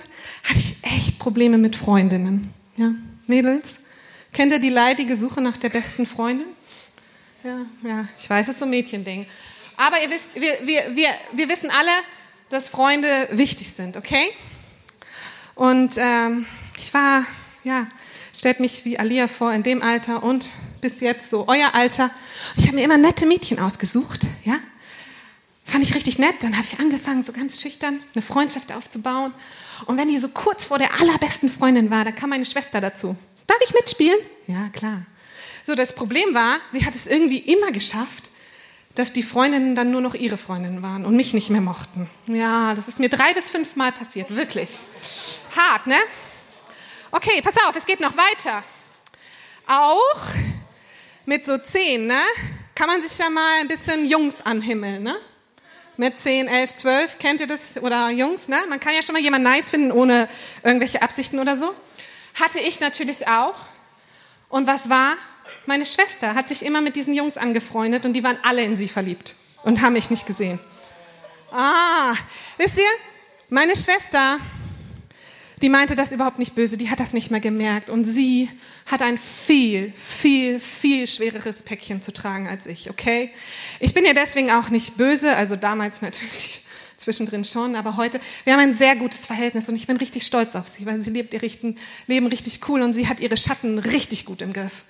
hatte 0.44 0.58
ich 0.58 0.76
echt 0.82 1.18
Probleme 1.18 1.56
mit 1.56 1.74
Freundinnen. 1.74 2.52
Ja? 2.76 2.92
Mädels, 3.26 3.86
kennt 4.34 4.52
ihr 4.52 4.58
die 4.58 4.68
leidige 4.68 5.16
Suche 5.16 5.40
nach 5.40 5.56
der 5.56 5.70
besten 5.70 6.04
Freundin? 6.04 6.48
Ja, 7.42 7.64
ja, 7.82 8.08
ich 8.18 8.28
weiß, 8.28 8.48
es 8.48 8.54
ist 8.54 8.58
so 8.58 8.66
ein 8.66 8.70
Mädchending. 8.70 9.26
Aber 9.76 10.02
ihr 10.02 10.10
wisst, 10.10 10.34
wir, 10.34 10.58
wir, 10.62 10.94
wir, 10.94 11.08
wir 11.32 11.48
wissen 11.48 11.70
alle, 11.70 11.90
dass 12.50 12.68
Freunde 12.68 13.08
wichtig 13.30 13.72
sind, 13.72 13.96
okay? 13.96 14.28
Und 15.54 15.96
ähm, 15.96 16.44
ich 16.76 16.92
war, 16.92 17.24
ja, 17.64 17.86
stellt 18.34 18.60
mich 18.60 18.84
wie 18.84 18.98
Alia 18.98 19.26
vor, 19.26 19.52
in 19.52 19.62
dem 19.62 19.82
Alter 19.82 20.22
und 20.22 20.50
bis 20.82 21.00
jetzt 21.00 21.30
so 21.30 21.48
euer 21.48 21.74
Alter. 21.74 22.10
Ich 22.56 22.66
habe 22.66 22.76
mir 22.76 22.84
immer 22.84 22.98
nette 22.98 23.24
Mädchen 23.24 23.58
ausgesucht, 23.58 24.26
ja. 24.44 24.58
Fand 25.64 25.84
ich 25.84 25.94
richtig 25.94 26.18
nett. 26.18 26.34
Dann 26.40 26.56
habe 26.56 26.66
ich 26.66 26.78
angefangen, 26.78 27.22
so 27.22 27.32
ganz 27.32 27.60
schüchtern 27.60 28.02
eine 28.14 28.22
Freundschaft 28.22 28.72
aufzubauen. 28.72 29.32
Und 29.86 29.96
wenn 29.96 30.08
die 30.08 30.18
so 30.18 30.28
kurz 30.28 30.66
vor 30.66 30.78
der 30.78 31.00
allerbesten 31.00 31.48
Freundin 31.48 31.90
war, 31.90 32.04
da 32.04 32.10
kam 32.10 32.30
meine 32.30 32.44
Schwester 32.44 32.80
dazu. 32.80 33.16
Darf 33.46 33.58
ich 33.64 33.72
mitspielen? 33.72 34.18
Ja, 34.46 34.68
klar. 34.72 35.06
So, 35.66 35.74
das 35.74 35.94
Problem 35.94 36.34
war, 36.34 36.58
sie 36.68 36.84
hat 36.84 36.94
es 36.94 37.06
irgendwie 37.06 37.38
immer 37.38 37.70
geschafft, 37.72 38.30
dass 38.94 39.12
die 39.12 39.22
Freundinnen 39.22 39.74
dann 39.74 39.90
nur 39.90 40.00
noch 40.00 40.14
ihre 40.14 40.36
Freundinnen 40.36 40.82
waren 40.82 41.04
und 41.04 41.14
mich 41.16 41.32
nicht 41.32 41.50
mehr 41.50 41.60
mochten. 41.60 42.08
Ja, 42.26 42.74
das 42.74 42.88
ist 42.88 42.98
mir 42.98 43.08
drei 43.08 43.32
bis 43.34 43.48
fünf 43.48 43.76
Mal 43.76 43.92
passiert, 43.92 44.34
wirklich. 44.34 44.70
Hart, 45.56 45.86
ne? 45.86 45.96
Okay, 47.12 47.40
pass 47.42 47.56
auf, 47.66 47.76
es 47.76 47.86
geht 47.86 48.00
noch 48.00 48.16
weiter. 48.16 48.62
Auch 49.66 50.26
mit 51.26 51.46
so 51.46 51.58
zehn, 51.58 52.06
ne? 52.06 52.20
Kann 52.74 52.88
man 52.88 53.02
sich 53.02 53.16
ja 53.18 53.28
mal 53.30 53.60
ein 53.60 53.68
bisschen 53.68 54.06
Jungs 54.06 54.40
anhimmeln, 54.40 55.02
ne? 55.02 55.16
Mit 55.96 56.18
10, 56.18 56.48
11, 56.48 56.74
12, 56.76 57.18
kennt 57.18 57.40
ihr 57.40 57.46
das? 57.46 57.76
Oder 57.82 58.08
Jungs, 58.08 58.48
ne? 58.48 58.56
Man 58.70 58.80
kann 58.80 58.94
ja 58.94 59.02
schon 59.02 59.12
mal 59.12 59.20
jemanden 59.20 59.50
nice 59.50 59.68
finden, 59.68 59.92
ohne 59.92 60.30
irgendwelche 60.62 61.02
Absichten 61.02 61.38
oder 61.38 61.58
so. 61.58 61.74
Hatte 62.40 62.58
ich 62.58 62.80
natürlich 62.80 63.28
auch. 63.28 63.54
Und 64.48 64.66
was 64.66 64.88
war? 64.88 65.14
Meine 65.66 65.86
Schwester 65.86 66.34
hat 66.34 66.48
sich 66.48 66.64
immer 66.64 66.80
mit 66.80 66.96
diesen 66.96 67.14
Jungs 67.14 67.36
angefreundet 67.36 68.04
und 68.04 68.14
die 68.14 68.24
waren 68.24 68.38
alle 68.42 68.62
in 68.62 68.76
sie 68.76 68.88
verliebt 68.88 69.36
und 69.62 69.80
haben 69.80 69.92
mich 69.92 70.10
nicht 70.10 70.26
gesehen. 70.26 70.58
Ah, 71.52 72.14
wisst 72.58 72.78
ihr, 72.78 72.84
meine 73.48 73.74
Schwester, 73.74 74.38
die 75.62 75.68
meinte 75.68 75.96
das 75.96 76.12
überhaupt 76.12 76.38
nicht 76.38 76.54
böse, 76.54 76.76
die 76.76 76.90
hat 76.90 77.00
das 77.00 77.12
nicht 77.12 77.30
mehr 77.30 77.40
gemerkt 77.40 77.90
und 77.90 78.04
sie 78.04 78.48
hat 78.86 79.02
ein 79.02 79.18
viel, 79.18 79.92
viel, 79.92 80.60
viel 80.60 81.06
schwereres 81.06 81.62
Päckchen 81.62 82.02
zu 82.02 82.12
tragen 82.12 82.48
als 82.48 82.66
ich, 82.66 82.88
okay? 82.88 83.30
Ich 83.78 83.92
bin 83.92 84.04
ihr 84.04 84.14
deswegen 84.14 84.50
auch 84.50 84.70
nicht 84.70 84.96
böse, 84.96 85.36
also 85.36 85.56
damals 85.56 86.00
natürlich 86.00 86.62
zwischendrin 86.96 87.44
schon, 87.44 87.76
aber 87.76 87.96
heute, 87.96 88.20
wir 88.44 88.52
haben 88.52 88.60
ein 88.60 88.74
sehr 88.74 88.96
gutes 88.96 89.26
Verhältnis 89.26 89.68
und 89.68 89.76
ich 89.76 89.86
bin 89.86 89.96
richtig 89.96 90.24
stolz 90.24 90.54
auf 90.54 90.68
sie, 90.68 90.86
weil 90.86 91.02
sie 91.02 91.10
lebt 91.10 91.34
ihr 91.34 91.40
Leben 92.06 92.26
richtig 92.26 92.60
cool 92.68 92.82
und 92.82 92.94
sie 92.94 93.08
hat 93.08 93.20
ihre 93.20 93.36
Schatten 93.36 93.78
richtig 93.78 94.24
gut 94.24 94.42
im 94.42 94.52
Griff. 94.52 94.84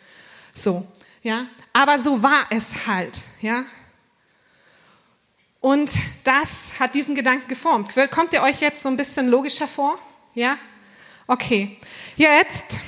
So, 0.62 0.86
ja. 1.22 1.46
Aber 1.72 2.00
so 2.00 2.22
war 2.22 2.46
es 2.50 2.86
halt, 2.86 3.22
ja. 3.40 3.64
Und 5.60 5.90
das 6.24 6.72
hat 6.78 6.94
diesen 6.94 7.14
Gedanken 7.14 7.48
geformt. 7.48 7.92
Kommt 8.10 8.32
ihr 8.32 8.42
euch 8.42 8.60
jetzt 8.60 8.82
so 8.82 8.88
ein 8.88 8.96
bisschen 8.96 9.28
logischer 9.28 9.68
vor? 9.68 9.98
Ja? 10.34 10.58
Okay. 11.26 11.78
Jetzt 12.16 12.78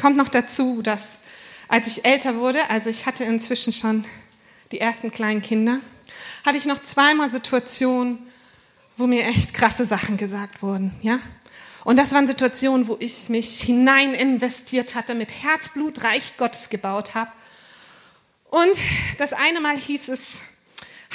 kommt 0.00 0.16
noch 0.16 0.28
dazu, 0.28 0.82
dass 0.82 1.20
als 1.68 1.88
ich 1.88 2.04
älter 2.04 2.36
wurde, 2.36 2.70
also 2.70 2.90
ich 2.90 3.06
hatte 3.06 3.24
inzwischen 3.24 3.72
schon 3.72 4.04
die 4.72 4.80
ersten 4.80 5.10
kleinen 5.10 5.42
Kinder, 5.42 5.80
hatte 6.44 6.56
ich 6.56 6.66
noch 6.66 6.82
zweimal 6.82 7.30
Situationen, 7.30 8.18
wo 8.96 9.06
mir 9.06 9.24
echt 9.26 9.54
krasse 9.54 9.84
Sachen 9.84 10.16
gesagt 10.16 10.62
wurden, 10.62 10.92
ja? 11.02 11.20
Und 11.84 11.98
das 11.98 12.12
waren 12.12 12.26
Situationen, 12.26 12.88
wo 12.88 12.96
ich 12.98 13.28
mich 13.28 13.60
hinein 13.60 14.14
investiert 14.14 14.94
hatte, 14.96 15.14
mit 15.14 15.32
Herzblut 15.42 16.02
Reich 16.02 16.36
Gottes 16.36 16.68
gebaut 16.68 17.14
habe. 17.14 17.30
Und 18.50 18.76
das 19.18 19.32
eine 19.32 19.60
Mal 19.60 19.76
hieß 19.76 20.08
es, 20.08 20.40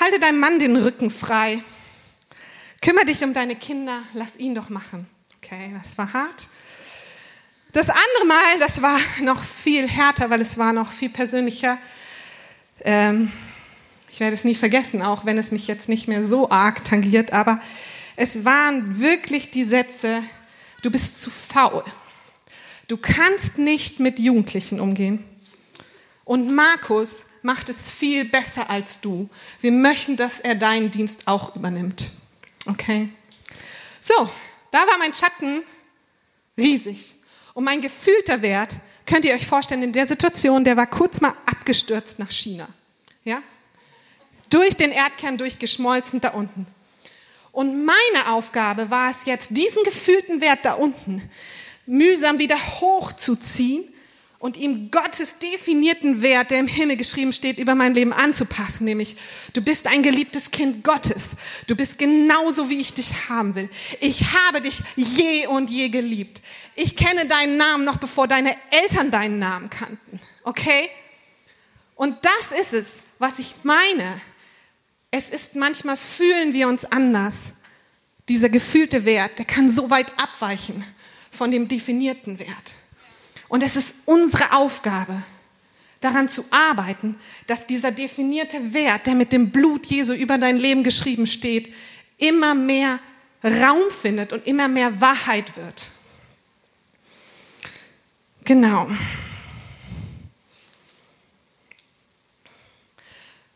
Halte 0.01 0.19
deinem 0.19 0.39
Mann 0.39 0.57
den 0.57 0.75
Rücken 0.75 1.11
frei. 1.11 1.61
Kümmere 2.81 3.05
dich 3.05 3.23
um 3.23 3.35
deine 3.35 3.55
Kinder, 3.55 4.01
lass 4.15 4.35
ihn 4.35 4.55
doch 4.55 4.69
machen. 4.69 5.07
Okay, 5.37 5.75
das 5.79 5.95
war 5.97 6.11
hart. 6.11 6.47
Das 7.71 7.89
andere 7.89 8.25
Mal, 8.25 8.59
das 8.59 8.81
war 8.81 8.97
noch 9.21 9.43
viel 9.43 9.87
härter, 9.87 10.31
weil 10.31 10.41
es 10.41 10.57
war 10.57 10.73
noch 10.73 10.91
viel 10.91 11.09
persönlicher. 11.09 11.77
Ähm, 12.79 13.31
ich 14.11 14.19
werde 14.19 14.35
es 14.35 14.43
nie 14.43 14.55
vergessen, 14.55 15.01
auch 15.01 15.25
wenn 15.25 15.37
es 15.37 15.51
mich 15.51 15.67
jetzt 15.67 15.87
nicht 15.87 16.09
mehr 16.09 16.23
so 16.23 16.49
arg 16.49 16.83
tangiert, 16.83 17.31
aber 17.31 17.61
es 18.17 18.43
waren 18.43 18.99
wirklich 18.99 19.51
die 19.51 19.63
Sätze, 19.63 20.21
du 20.81 20.91
bist 20.91 21.21
zu 21.21 21.31
faul. 21.31 21.83
Du 22.89 22.97
kannst 22.97 23.57
nicht 23.57 24.01
mit 24.01 24.19
Jugendlichen 24.19 24.81
umgehen. 24.81 25.23
Und 26.25 26.53
Markus 26.53 27.27
macht 27.41 27.69
es 27.69 27.89
viel 27.89 28.25
besser 28.25 28.69
als 28.69 28.99
du. 28.99 29.29
Wir 29.61 29.71
möchten, 29.71 30.17
dass 30.17 30.41
er 30.41 30.55
deinen 30.55 30.91
Dienst 30.91 31.27
auch 31.27 31.55
übernimmt. 31.55 32.09
Okay? 32.65 33.09
So, 34.01 34.29
da 34.71 34.79
war 34.79 34.97
mein 34.97 35.13
Schatten 35.13 35.63
riesig. 36.57 37.15
Und 37.53 37.63
mein 37.63 37.79
gefühlter 37.79 38.41
Wert, 38.41 38.75
könnt 39.05 39.23
ihr 39.23 39.33
euch 39.33 39.47
vorstellen, 39.47 39.83
in 39.83 39.93
der 39.93 40.05
Situation, 40.05 40.65
der 40.65 40.75
war 40.75 40.87
kurz 40.87 41.21
mal 41.21 41.33
abgestürzt 41.45 42.19
nach 42.19 42.31
China. 42.31 42.67
Ja? 43.23 43.41
Durch 44.51 44.77
den 44.77 44.91
Erdkern 44.91 45.39
durchgeschmolzen 45.39 46.21
da 46.21 46.29
unten. 46.29 46.67
Und 47.51 47.85
meine 47.85 48.31
Aufgabe 48.31 48.91
war 48.91 49.09
es 49.09 49.25
jetzt, 49.25 49.57
diesen 49.57 49.83
gefühlten 49.83 50.39
Wert 50.39 50.59
da 50.63 50.73
unten 50.73 51.27
mühsam 51.85 52.39
wieder 52.39 52.57
hochzuziehen 52.79 53.83
und 54.39 54.57
ihm 54.57 54.89
Gottes 54.89 55.37
definierten 55.37 56.21
Wert, 56.23 56.49
der 56.49 56.59
im 56.59 56.67
Himmel 56.67 56.97
geschrieben 56.97 57.31
steht, 57.31 57.59
über 57.59 57.75
mein 57.75 57.93
Leben 57.93 58.11
anzupassen, 58.11 58.85
nämlich 58.85 59.15
du 59.53 59.61
bist 59.61 59.85
ein 59.85 60.01
geliebtes 60.01 60.49
Kind 60.49 60.83
Gottes. 60.83 61.35
Du 61.67 61.75
bist 61.75 61.99
genauso, 61.99 62.69
wie 62.69 62.79
ich 62.79 62.93
dich 62.93 63.29
haben 63.29 63.53
will. 63.53 63.69
Ich 63.99 64.33
habe 64.33 64.61
dich 64.61 64.79
je 64.95 65.45
und 65.47 65.69
je 65.69 65.89
geliebt. 65.89 66.41
Ich 66.75 66.95
kenne 66.95 67.27
deinen 67.27 67.57
Namen 67.57 67.85
noch 67.85 67.97
bevor 67.97 68.27
deine 68.27 68.55
Eltern 68.71 69.11
deinen 69.11 69.37
Namen 69.37 69.69
kannten. 69.69 70.19
Okay? 70.43 70.89
Und 71.95 72.17
das 72.23 72.59
ist 72.59 72.73
es, 72.73 72.95
was 73.19 73.37
ich 73.37 73.53
meine. 73.61 74.19
Es 75.11 75.29
ist 75.29 75.55
manchmal 75.55 75.97
fühlen 75.97 76.53
wir 76.53 76.69
uns 76.69 76.85
anders. 76.85 77.57
Dieser 78.29 78.49
gefühlte 78.49 79.03
Wert, 79.03 79.37
der 79.37 79.45
kann 79.45 79.69
so 79.69 79.89
weit 79.89 80.11
abweichen 80.17 80.85
von 81.31 81.51
dem 81.51 81.67
definierten 81.67 82.39
Wert. 82.39 82.75
Und 83.49 83.63
es 83.63 83.75
ist 83.75 83.95
unsere 84.05 84.53
Aufgabe, 84.53 85.21
daran 85.99 86.29
zu 86.29 86.45
arbeiten, 86.49 87.17
dass 87.47 87.67
dieser 87.67 87.91
definierte 87.91 88.73
Wert, 88.73 89.05
der 89.05 89.15
mit 89.15 89.33
dem 89.33 89.51
Blut 89.51 89.85
Jesu 89.85 90.13
über 90.13 90.37
dein 90.37 90.57
Leben 90.57 90.83
geschrieben 90.83 91.27
steht, 91.27 91.73
immer 92.17 92.55
mehr 92.55 92.99
Raum 93.43 93.89
findet 93.89 94.33
und 94.33 94.47
immer 94.47 94.67
mehr 94.67 95.01
Wahrheit 95.01 95.57
wird. 95.57 95.91
Genau. 98.43 98.89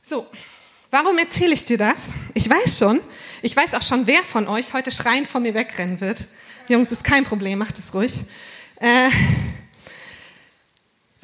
So, 0.02 0.28
warum 0.96 1.18
erzähle 1.18 1.54
ich 1.54 1.66
dir 1.66 1.78
das? 1.78 2.14
Ich 2.34 2.50
weiß 2.50 2.80
schon, 2.80 3.02
ich 3.42 3.56
weiß 3.56 3.74
auch 3.74 3.82
schon, 3.82 4.08
wer 4.08 4.24
von 4.24 4.48
euch 4.48 4.74
heute 4.74 4.92
schreiend 4.92 5.28
vor 5.28 5.42
mir 5.42 5.54
wegrennen 5.54 6.00
wird. 6.00 6.26
Jungs, 6.70 6.92
ist 6.92 7.04
kein 7.04 7.26
Problem, 7.26 7.60
macht 7.60 7.78
es 7.78 7.94
ruhig. 7.94 8.14
Äh, 8.78 9.10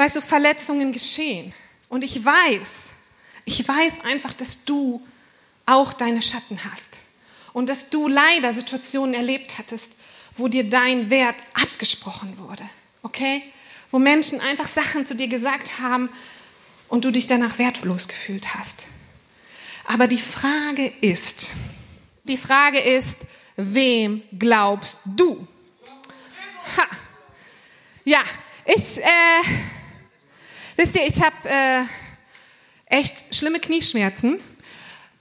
Weißt 0.01 0.15
du, 0.15 0.21
Verletzungen 0.21 0.91
geschehen. 0.91 1.53
Und 1.87 2.03
ich 2.03 2.25
weiß, 2.25 2.89
ich 3.45 3.67
weiß 3.67 4.01
einfach, 4.05 4.33
dass 4.33 4.65
du 4.65 4.99
auch 5.67 5.93
deine 5.93 6.23
Schatten 6.23 6.59
hast. 6.71 6.97
Und 7.53 7.69
dass 7.69 7.89
du 7.89 8.07
leider 8.07 8.51
Situationen 8.51 9.13
erlebt 9.13 9.59
hattest, 9.59 9.97
wo 10.35 10.47
dir 10.47 10.67
dein 10.67 11.11
Wert 11.11 11.35
abgesprochen 11.53 12.35
wurde. 12.39 12.63
Okay? 13.03 13.43
Wo 13.91 13.99
Menschen 13.99 14.41
einfach 14.41 14.65
Sachen 14.65 15.05
zu 15.05 15.15
dir 15.15 15.27
gesagt 15.27 15.79
haben 15.79 16.09
und 16.87 17.05
du 17.05 17.11
dich 17.11 17.27
danach 17.27 17.59
wertlos 17.59 18.07
gefühlt 18.07 18.55
hast. 18.55 18.85
Aber 19.91 20.07
die 20.07 20.17
Frage 20.17 20.87
ist, 21.01 21.53
die 22.23 22.37
Frage 22.37 22.79
ist, 22.79 23.19
wem 23.57 24.23
glaubst 24.37 24.99
du? 25.05 25.47
Ha. 26.77 26.85
Ja, 28.05 28.21
ich, 28.65 28.99
äh, 28.99 29.43
Wisst 30.81 30.95
ihr, 30.95 31.05
ich 31.05 31.21
habe 31.21 31.35
äh, 31.47 31.83
echt 32.87 33.35
schlimme 33.35 33.59
Knieschmerzen. 33.59 34.39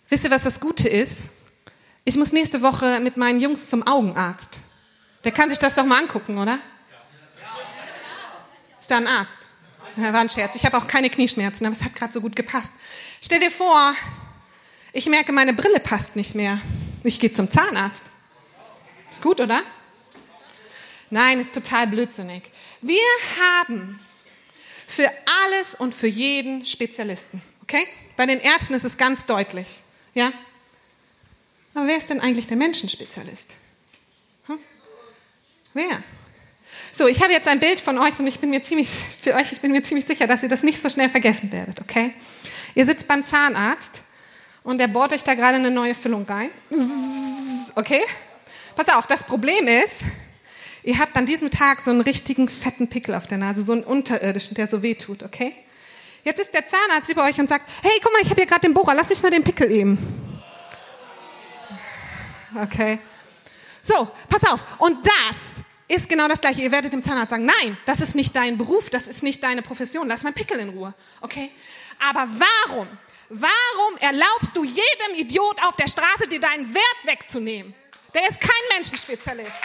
Wisst 0.09 0.25
ihr, 0.25 0.31
was 0.31 0.45
das 0.45 0.59
Gute 0.59 0.89
ist? 0.89 1.33
Ich 2.07 2.17
muss 2.17 2.33
nächste 2.33 2.63
Woche 2.63 2.99
mit 3.01 3.19
meinen 3.19 3.41
Jungs 3.41 3.69
zum 3.69 3.87
Augenarzt. 3.87 4.59
Der 5.23 5.33
kann 5.33 5.51
sich 5.51 5.59
das 5.59 5.75
doch 5.75 5.85
mal 5.85 5.99
angucken, 5.99 6.39
oder? 6.39 6.59
Ist 8.81 8.91
da 8.91 8.97
ein 8.97 9.07
Arzt? 9.07 9.41
Ja, 9.97 10.15
war 10.15 10.21
ein 10.21 10.31
Scherz. 10.31 10.57
Ich 10.57 10.65
habe 10.65 10.79
auch 10.79 10.87
keine 10.87 11.11
Knieschmerzen, 11.11 11.67
aber 11.67 11.77
es 11.77 11.83
hat 11.83 11.95
gerade 11.95 12.13
so 12.15 12.23
gut 12.23 12.35
gepasst. 12.35 12.73
Stell 13.21 13.41
dir 13.41 13.51
vor, 13.51 13.95
ich 14.93 15.07
merke, 15.07 15.33
meine 15.33 15.53
Brille 15.53 15.81
passt 15.81 16.17
nicht 16.17 16.35
mehr. 16.35 16.61
Ich 17.05 17.21
gehe 17.21 17.33
zum 17.33 17.51
Zahnarzt. 17.51 18.05
Ist 19.11 19.23
gut, 19.23 19.41
oder? 19.41 19.63
Nein, 21.11 21.41
ist 21.41 21.55
total 21.55 21.87
blödsinnig. 21.87 22.51
Wir 22.81 23.01
haben 23.39 23.99
für 24.87 25.11
alles 25.45 25.75
und 25.75 25.95
für 25.95 26.07
jeden 26.07 26.65
Spezialisten. 26.67 27.43
Okay? 27.63 27.87
Bei 28.17 28.27
den 28.27 28.41
Ärzten 28.41 28.75
ist 28.75 28.85
es 28.85 28.97
ganz 28.97 29.27
deutlich. 29.27 29.81
Ja? 30.15 30.33
Aber 31.75 31.87
wer 31.87 31.97
ist 31.97 32.11
denn 32.11 32.21
eigentlich 32.21 32.47
der 32.47 32.57
Menschenspezialist? 32.57 33.55
Hm? 34.47 34.59
Wer? 35.75 36.03
So, 36.93 37.07
ich 37.07 37.23
habe 37.23 37.33
jetzt 37.33 37.49
ein 37.49 37.61
Bild 37.61 37.81
von 37.81 37.99
euch 37.99 38.19
und 38.19 38.27
ich 38.27 38.39
bin 38.39 38.51
mir 38.51 38.63
ziemlich, 38.63 38.89
für 38.89 39.35
euch, 39.35 39.53
ich 39.53 39.61
bin 39.61 39.73
mir 39.73 39.83
ziemlich 39.83 40.07
sicher, 40.07 40.27
dass 40.27 40.43
ihr 40.43 40.49
das 40.49 40.63
nicht 40.63 40.81
so 40.81 40.89
schnell 40.89 41.09
vergessen 41.09 41.51
werdet, 41.51 41.81
okay? 41.81 42.13
Ihr 42.75 42.87
sitzt 42.87 43.09
beim 43.09 43.25
Zahnarzt 43.25 44.03
und 44.63 44.79
der 44.79 44.89
bohrt 44.89 45.13
euch 45.13 45.25
da 45.25 45.35
gerade 45.35 45.57
eine 45.57 45.71
neue 45.71 45.95
Füllung 45.95 46.25
rein. 46.25 46.51
Okay? 47.75 48.03
Pass 48.77 48.89
auf, 48.89 49.07
das 49.07 49.25
Problem 49.25 49.67
ist, 49.67 50.05
Ihr 50.83 50.99
habt 50.99 51.17
an 51.17 51.27
diesem 51.27 51.51
Tag 51.51 51.81
so 51.81 51.91
einen 51.91 52.01
richtigen 52.01 52.49
fetten 52.49 52.89
Pickel 52.89 53.15
auf 53.15 53.27
der 53.27 53.39
Nase, 53.39 53.63
so 53.63 53.73
einen 53.73 53.85
unterirdischen, 53.85 54.55
der 54.55 54.67
so 54.67 54.83
weh 54.83 54.95
tut, 54.95 55.23
okay? 55.23 55.53
Jetzt 56.25 56.41
ist 56.41 56.55
der 56.55 56.67
Zahnarzt 56.67 57.11
über 57.11 57.25
euch 57.25 57.39
und 57.39 57.49
sagt, 57.49 57.65
hey, 57.83 57.93
guck 58.03 58.13
mal, 58.13 58.21
ich 58.23 58.31
habe 58.31 58.41
hier 58.41 58.47
gerade 58.47 58.63
den 58.63 58.75
Bohrer, 58.75 58.95
lass 58.95 59.09
mich 59.09 59.23
mal 59.23 59.31
den 59.31 59.45
Pickel 59.45 59.71
eben. 59.71 59.99
Okay. 62.63 62.99
So, 63.83 64.09
pass 64.29 64.45
auf. 64.51 64.63
Und 64.79 64.99
das 65.07 65.57
ist 65.89 66.09
genau 66.09 66.29
das 66.29 66.41
Gleiche. 66.41 66.63
Ihr 66.63 66.73
werdet 66.73 66.93
dem 66.93 67.03
Zahnarzt 67.03 67.31
sagen, 67.31 67.47
nein, 67.47 67.77
das 67.87 68.01
ist 68.01 68.15
nicht 68.15 68.35
dein 68.37 68.59
Beruf, 68.59 68.91
das 68.91 69.07
ist 69.07 69.23
nicht 69.23 69.43
deine 69.43 69.63
Profession, 69.63 70.09
lass 70.09 70.23
mein 70.23 70.35
Pickel 70.35 70.59
in 70.61 70.71
Ruhe. 70.71 70.95
Okay? 71.21 71.51
Aber 72.01 72.27
warum, 72.27 72.89
warum 73.29 73.97
erlaubst 74.01 74.57
du 74.57 74.65
jedem 74.65 75.15
Idiot 75.15 75.63
auf 75.65 75.77
der 75.77 75.89
Straße, 75.89 76.27
dir 76.29 76.41
deinen 76.41 76.73
Wert 76.75 76.97
wegzunehmen? 77.05 77.75
Der 78.15 78.27
ist 78.29 78.41
kein 78.41 78.51
Menschenspezialist. 78.77 79.63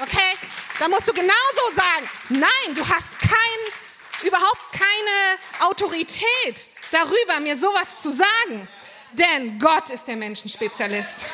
Okay? 0.00 0.36
Da 0.78 0.88
musst 0.88 1.06
du 1.06 1.12
genauso 1.12 1.76
sagen, 1.76 2.10
nein, 2.30 2.74
du 2.74 2.88
hast 2.88 3.18
kein, 3.18 4.26
überhaupt 4.26 4.72
keine 4.72 5.68
Autorität 5.70 6.68
darüber, 6.90 7.40
mir 7.40 7.56
sowas 7.56 8.00
zu 8.02 8.10
sagen. 8.10 8.68
Denn 9.12 9.58
Gott 9.58 9.90
ist 9.90 10.08
der 10.08 10.16
Menschenspezialist. 10.16 11.26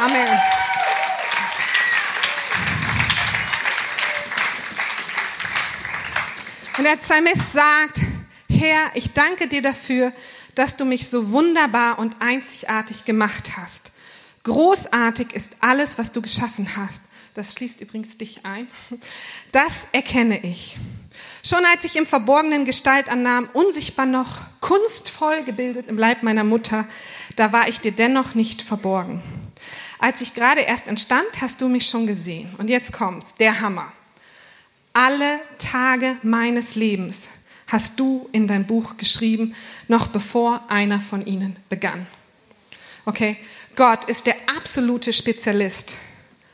Amen. 0.00 0.40
Und 6.78 6.84
der 6.84 6.96
Psalmist 6.96 7.52
sagt, 7.52 7.98
Herr, 8.58 8.90
ich 8.94 9.12
danke 9.12 9.48
dir 9.48 9.62
dafür, 9.62 10.12
dass 10.54 10.76
du 10.76 10.84
mich 10.84 11.08
so 11.08 11.30
wunderbar 11.30 11.98
und 11.98 12.16
einzigartig 12.20 13.04
gemacht 13.04 13.56
hast. 13.56 13.92
Großartig 14.44 15.32
ist 15.32 15.56
alles, 15.60 15.98
was 15.98 16.12
du 16.12 16.22
geschaffen 16.22 16.76
hast 16.76 17.02
das 17.38 17.54
schließt 17.54 17.80
übrigens 17.80 18.18
dich 18.18 18.44
ein, 18.44 18.66
das 19.52 19.86
erkenne 19.92 20.44
ich. 20.44 20.76
Schon 21.44 21.64
als 21.72 21.84
ich 21.84 21.94
im 21.94 22.04
Verborgenen 22.04 22.64
Gestalt 22.64 23.08
annahm, 23.08 23.48
unsichtbar 23.52 24.06
noch, 24.06 24.40
kunstvoll 24.60 25.44
gebildet 25.44 25.86
im 25.86 25.96
Leib 25.96 26.24
meiner 26.24 26.42
Mutter, 26.42 26.84
da 27.36 27.52
war 27.52 27.68
ich 27.68 27.80
dir 27.80 27.92
dennoch 27.92 28.34
nicht 28.34 28.62
verborgen. 28.62 29.22
Als 30.00 30.20
ich 30.20 30.34
gerade 30.34 30.62
erst 30.62 30.88
entstand, 30.88 31.28
hast 31.40 31.60
du 31.60 31.68
mich 31.68 31.86
schon 31.86 32.08
gesehen. 32.08 32.52
Und 32.58 32.70
jetzt 32.70 32.92
kommt's, 32.92 33.34
der 33.34 33.60
Hammer. 33.60 33.92
Alle 34.92 35.40
Tage 35.58 36.16
meines 36.22 36.74
Lebens 36.74 37.28
hast 37.68 38.00
du 38.00 38.28
in 38.32 38.48
dein 38.48 38.66
Buch 38.66 38.96
geschrieben, 38.96 39.54
noch 39.86 40.08
bevor 40.08 40.62
einer 40.68 41.00
von 41.00 41.24
ihnen 41.24 41.56
begann. 41.68 42.06
Okay? 43.04 43.36
Gott 43.76 44.06
ist 44.06 44.26
der 44.26 44.34
absolute 44.56 45.12
Spezialist 45.12 45.98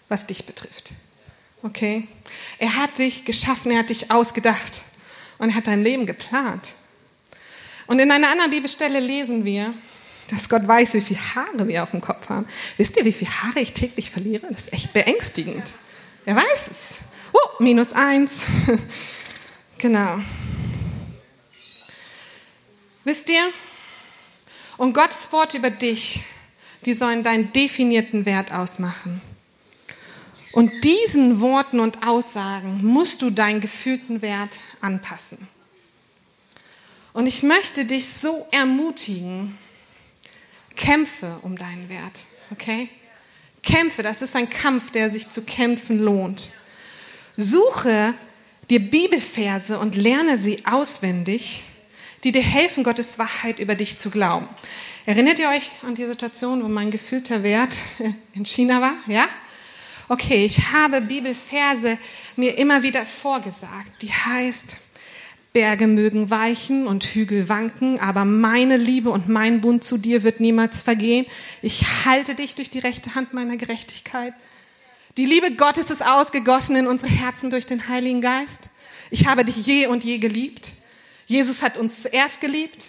was 0.08 0.26
dich 0.26 0.44
betrifft. 0.44 0.92
Okay? 1.62 2.06
Er 2.58 2.76
hat 2.76 2.98
dich 2.98 3.24
geschaffen, 3.24 3.72
er 3.72 3.80
hat 3.80 3.90
dich 3.90 4.10
ausgedacht 4.10 4.82
und 5.38 5.50
er 5.50 5.54
hat 5.56 5.66
dein 5.66 5.82
Leben 5.82 6.06
geplant. 6.06 6.72
Und 7.86 7.98
in 7.98 8.10
einer 8.10 8.30
anderen 8.30 8.50
Bibelstelle 8.50 9.00
lesen 9.00 9.44
wir, 9.44 9.74
dass 10.30 10.48
Gott 10.48 10.66
weiß, 10.66 10.94
wie 10.94 11.00
viele 11.00 11.20
Haare 11.34 11.68
wir 11.68 11.82
auf 11.82 11.90
dem 11.90 12.00
Kopf 12.00 12.28
haben. 12.28 12.46
Wisst 12.76 12.96
ihr, 12.96 13.04
wie 13.04 13.12
viele 13.12 13.30
Haare 13.42 13.60
ich 13.60 13.74
täglich 13.74 14.10
verliere? 14.10 14.46
Das 14.50 14.62
ist 14.62 14.72
echt 14.72 14.92
beängstigend. 14.92 15.74
Er 16.24 16.36
weiß 16.36 16.68
es. 16.70 16.94
Oh, 17.32 17.62
minus 17.62 17.92
eins. 17.92 18.46
genau. 19.78 20.18
Wisst 23.04 23.28
ihr? 23.30 23.52
Und 24.76 24.94
Gottes 24.94 25.30
Wort 25.32 25.54
über 25.54 25.70
dich, 25.70 26.24
die 26.84 26.94
sollen 26.94 27.22
deinen 27.22 27.52
definierten 27.52 28.26
Wert 28.26 28.52
ausmachen. 28.52 29.20
Und 30.52 30.72
diesen 30.84 31.40
Worten 31.40 31.80
und 31.80 32.06
Aussagen 32.06 32.80
musst 32.86 33.22
du 33.22 33.30
deinen 33.30 33.60
gefühlten 33.60 34.22
Wert 34.22 34.50
anpassen. 34.80 35.48
Und 37.12 37.26
ich 37.26 37.42
möchte 37.42 37.84
dich 37.84 38.06
so 38.08 38.46
ermutigen, 38.50 39.56
kämpfe 40.76 41.38
um 41.42 41.56
deinen 41.56 41.88
Wert, 41.88 42.24
okay? 42.50 42.88
Kämpfe, 43.62 44.02
das 44.02 44.22
ist 44.22 44.36
ein 44.36 44.50
Kampf, 44.50 44.90
der 44.90 45.10
sich 45.10 45.30
zu 45.30 45.42
kämpfen 45.42 46.00
lohnt. 46.00 46.50
Suche 47.36 48.14
dir 48.70 48.80
Bibelverse 48.80 49.78
und 49.78 49.96
lerne 49.96 50.38
sie 50.38 50.64
auswendig, 50.66 51.62
die 52.24 52.32
dir 52.32 52.42
helfen, 52.42 52.84
Gottes 52.84 53.18
Wahrheit 53.18 53.58
über 53.60 53.74
dich 53.74 53.98
zu 53.98 54.10
glauben. 54.10 54.48
Erinnert 55.06 55.38
ihr 55.38 55.50
euch 55.50 55.70
an 55.82 55.94
die 55.94 56.06
Situation, 56.06 56.64
wo 56.64 56.68
mein 56.68 56.90
gefühlter 56.90 57.42
Wert 57.42 57.82
in 58.34 58.46
China 58.46 58.80
war? 58.80 58.94
Ja? 59.06 59.26
Okay, 60.08 60.44
ich 60.46 60.72
habe 60.72 61.02
Bibelverse 61.02 61.98
mir 62.36 62.56
immer 62.56 62.82
wieder 62.82 63.04
vorgesagt. 63.04 64.02
Die 64.02 64.12
heißt, 64.12 64.76
Berge 65.52 65.86
mögen 65.86 66.30
weichen 66.30 66.86
und 66.86 67.04
Hügel 67.04 67.48
wanken, 67.48 68.00
aber 68.00 68.24
meine 68.24 68.76
Liebe 68.76 69.10
und 69.10 69.28
mein 69.28 69.60
Bund 69.60 69.84
zu 69.84 69.98
dir 69.98 70.22
wird 70.22 70.40
niemals 70.40 70.82
vergehen. 70.82 71.26
Ich 71.62 71.84
halte 72.04 72.34
dich 72.34 72.54
durch 72.54 72.70
die 72.70 72.80
rechte 72.80 73.14
Hand 73.14 73.34
meiner 73.34 73.56
Gerechtigkeit. 73.56 74.34
Die 75.16 75.26
Liebe 75.26 75.52
Gottes 75.52 75.90
ist 75.90 76.04
ausgegossen 76.04 76.74
in 76.74 76.86
unsere 76.86 77.12
Herzen 77.12 77.50
durch 77.50 77.66
den 77.66 77.88
Heiligen 77.88 78.20
Geist. 78.20 78.62
Ich 79.10 79.26
habe 79.26 79.44
dich 79.44 79.64
je 79.64 79.86
und 79.86 80.02
je 80.02 80.18
geliebt. 80.18 80.72
Jesus 81.26 81.62
hat 81.62 81.76
uns 81.76 82.02
zuerst 82.02 82.40
geliebt. 82.40 82.88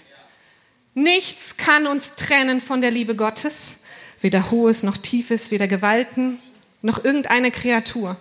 Nichts 0.93 1.57
kann 1.57 1.87
uns 1.87 2.11
trennen 2.11 2.61
von 2.61 2.81
der 2.81 2.91
Liebe 2.91 3.15
Gottes. 3.15 3.77
Weder 4.21 4.49
Hohes 4.51 4.83
noch 4.83 4.97
Tiefes, 4.97 5.51
weder 5.51 5.67
Gewalten 5.67 6.39
noch 6.81 7.03
irgendeine 7.03 7.51
Kreatur. 7.51 8.15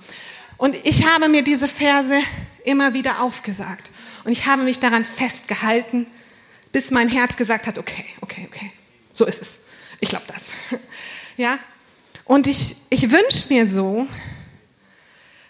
Und 0.56 0.74
ich 0.84 1.06
habe 1.06 1.28
mir 1.28 1.42
diese 1.42 1.68
Verse 1.68 2.20
immer 2.64 2.94
wieder 2.94 3.20
aufgesagt. 3.20 3.90
Und 4.24 4.32
ich 4.32 4.46
habe 4.46 4.62
mich 4.62 4.80
daran 4.80 5.04
festgehalten, 5.04 6.06
bis 6.72 6.90
mein 6.90 7.08
Herz 7.08 7.36
gesagt 7.36 7.66
hat, 7.66 7.78
okay, 7.78 8.04
okay, 8.22 8.48
okay, 8.50 8.72
so 9.12 9.26
ist 9.26 9.40
es. 9.40 9.60
Ich 10.00 10.08
glaube 10.08 10.24
das. 10.28 10.50
Ja? 11.36 11.58
Und 12.24 12.46
ich, 12.46 12.76
ich 12.90 13.10
wünsche 13.10 13.52
mir 13.52 13.66
so, 13.66 14.06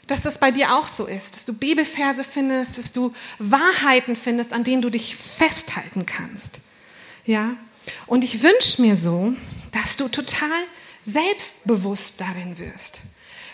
dass 0.06 0.22
das 0.22 0.38
bei 0.38 0.50
dir 0.50 0.74
auch 0.74 0.86
so 0.86 1.06
ist, 1.06 1.36
dass 1.36 1.44
du 1.44 1.54
Bibelverse 1.54 2.24
findest, 2.24 2.78
dass 2.78 2.92
du 2.92 3.14
Wahrheiten 3.38 4.16
findest, 4.16 4.52
an 4.52 4.64
denen 4.64 4.82
du 4.82 4.90
dich 4.90 5.16
festhalten 5.16 6.06
kannst. 6.06 6.60
Ja? 7.24 7.56
Und 8.06 8.24
ich 8.24 8.42
wünsche 8.42 8.82
mir 8.82 8.96
so, 8.96 9.32
dass 9.72 9.96
du 9.96 10.08
total 10.08 10.48
selbstbewusst 11.02 12.20
darin 12.20 12.58
wirst. 12.58 13.00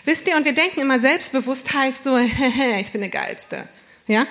Wisst 0.03 0.27
ihr, 0.27 0.35
und 0.35 0.45
wir 0.45 0.53
denken 0.53 0.81
immer, 0.81 0.99
selbstbewusst 0.99 1.73
heißt 1.73 2.03
so, 2.03 2.17
ich 2.79 2.91
bin 2.91 3.01
der 3.01 3.09
Geilste. 3.09 3.67
Ja? 4.07 4.25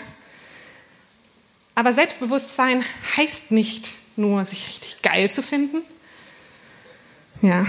Aber 1.75 1.95
Selbstbewusstsein 1.95 2.85
heißt 3.17 3.53
nicht 3.53 3.89
nur, 4.17 4.45
sich 4.45 4.69
richtig 4.69 5.03
geil 5.03 5.31
zu 5.31 5.43
finden. 5.43 5.83
Ja. 7.41 7.67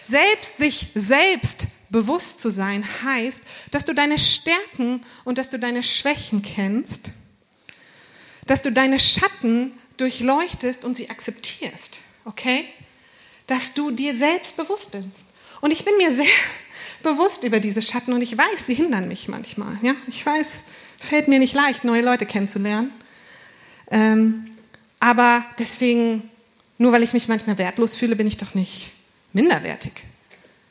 Selbst 0.00 0.56
sich 0.56 0.86
selbst 0.94 1.66
bewusst 1.90 2.40
zu 2.40 2.50
sein 2.50 2.84
heißt, 3.04 3.40
dass 3.70 3.84
du 3.84 3.94
deine 3.94 4.18
Stärken 4.18 5.02
und 5.24 5.38
dass 5.38 5.50
du 5.50 5.58
deine 5.58 5.82
Schwächen 5.82 6.42
kennst, 6.42 7.10
dass 8.46 8.62
du 8.62 8.72
deine 8.72 9.00
Schatten 9.00 9.72
durchleuchtest 9.96 10.84
und 10.84 10.96
sie 10.96 11.10
akzeptierst, 11.10 12.00
okay? 12.24 12.64
Dass 13.46 13.74
du 13.74 13.90
dir 13.90 14.16
selbst 14.16 14.56
bewusst 14.56 14.92
bist. 14.92 15.26
Und 15.60 15.72
ich 15.72 15.84
bin 15.84 15.96
mir 15.96 16.12
sehr 16.12 16.26
bewusst 17.02 17.44
über 17.44 17.60
diese 17.60 17.82
Schatten 17.82 18.12
und 18.12 18.22
ich 18.22 18.36
weiß, 18.36 18.66
sie 18.66 18.74
hindern 18.74 19.08
mich 19.08 19.28
manchmal, 19.28 19.78
ja? 19.82 19.94
Ich 20.06 20.24
weiß, 20.24 20.64
Fällt 20.98 21.28
mir 21.28 21.38
nicht 21.38 21.54
leicht, 21.54 21.84
neue 21.84 22.02
Leute 22.02 22.26
kennenzulernen. 22.26 22.92
Ähm, 23.90 24.50
aber 24.98 25.44
deswegen, 25.58 26.28
nur 26.76 26.92
weil 26.92 27.04
ich 27.04 27.12
mich 27.12 27.28
manchmal 27.28 27.56
wertlos 27.56 27.94
fühle, 27.94 28.16
bin 28.16 28.26
ich 28.26 28.36
doch 28.36 28.54
nicht 28.54 28.90
minderwertig. 29.32 29.92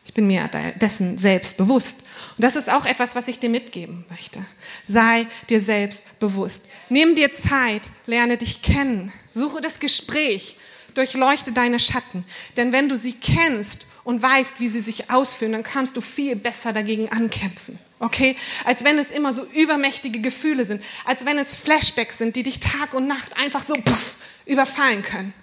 Ich 0.08 0.14
bin 0.14 0.26
mir 0.26 0.50
dessen 0.80 1.18
selbst 1.18 1.58
bewusst. 1.58 2.04
Und 2.38 2.44
das 2.44 2.56
ist 2.56 2.72
auch 2.72 2.86
etwas, 2.86 3.16
was 3.16 3.28
ich 3.28 3.40
dir 3.40 3.50
mitgeben 3.50 4.06
möchte. 4.10 4.44
Sei 4.86 5.28
dir 5.50 5.60
selbst 5.60 6.20
bewusst. 6.20 6.68
Nimm 6.88 7.16
dir 7.16 7.34
Zeit, 7.34 7.82
lerne 8.06 8.38
dich 8.38 8.62
kennen. 8.62 9.12
Suche 9.30 9.60
das 9.60 9.82
Gespräch. 9.82 10.56
Durchleuchte 10.94 11.52
deine 11.52 11.78
Schatten. 11.78 12.24
Denn 12.56 12.72
wenn 12.72 12.88
du 12.88 12.98
sie 12.98 13.12
kennst 13.12 13.88
und 14.06 14.22
weißt, 14.22 14.62
wie 14.62 14.70
sie 14.70 14.80
sich 14.80 15.12
ausführen, 15.12 15.52
dann 15.52 15.64
kannst 15.64 15.98
du 15.98 16.02
viel 16.02 16.38
besser 16.38 16.72
dagegen 16.72 17.12
ankämpfen. 17.12 17.78
Okay? 18.00 18.38
Als 18.64 18.86
wenn 18.86 18.98
es 18.98 19.12
immer 19.12 19.34
so 19.34 19.44
übermächtige 19.44 20.22
Gefühle 20.22 20.64
sind, 20.64 20.82
als 21.04 21.26
wenn 21.26 21.38
es 21.38 21.54
Flashbacks 21.54 22.18
sind, 22.18 22.38
die 22.38 22.44
dich 22.44 22.62
Tag 22.62 22.94
und 22.94 23.08
Nacht 23.08 23.36
einfach 23.36 23.66
so 23.66 23.74
puff, 23.74 24.16
überfallen 24.46 25.04
können. 25.04 25.34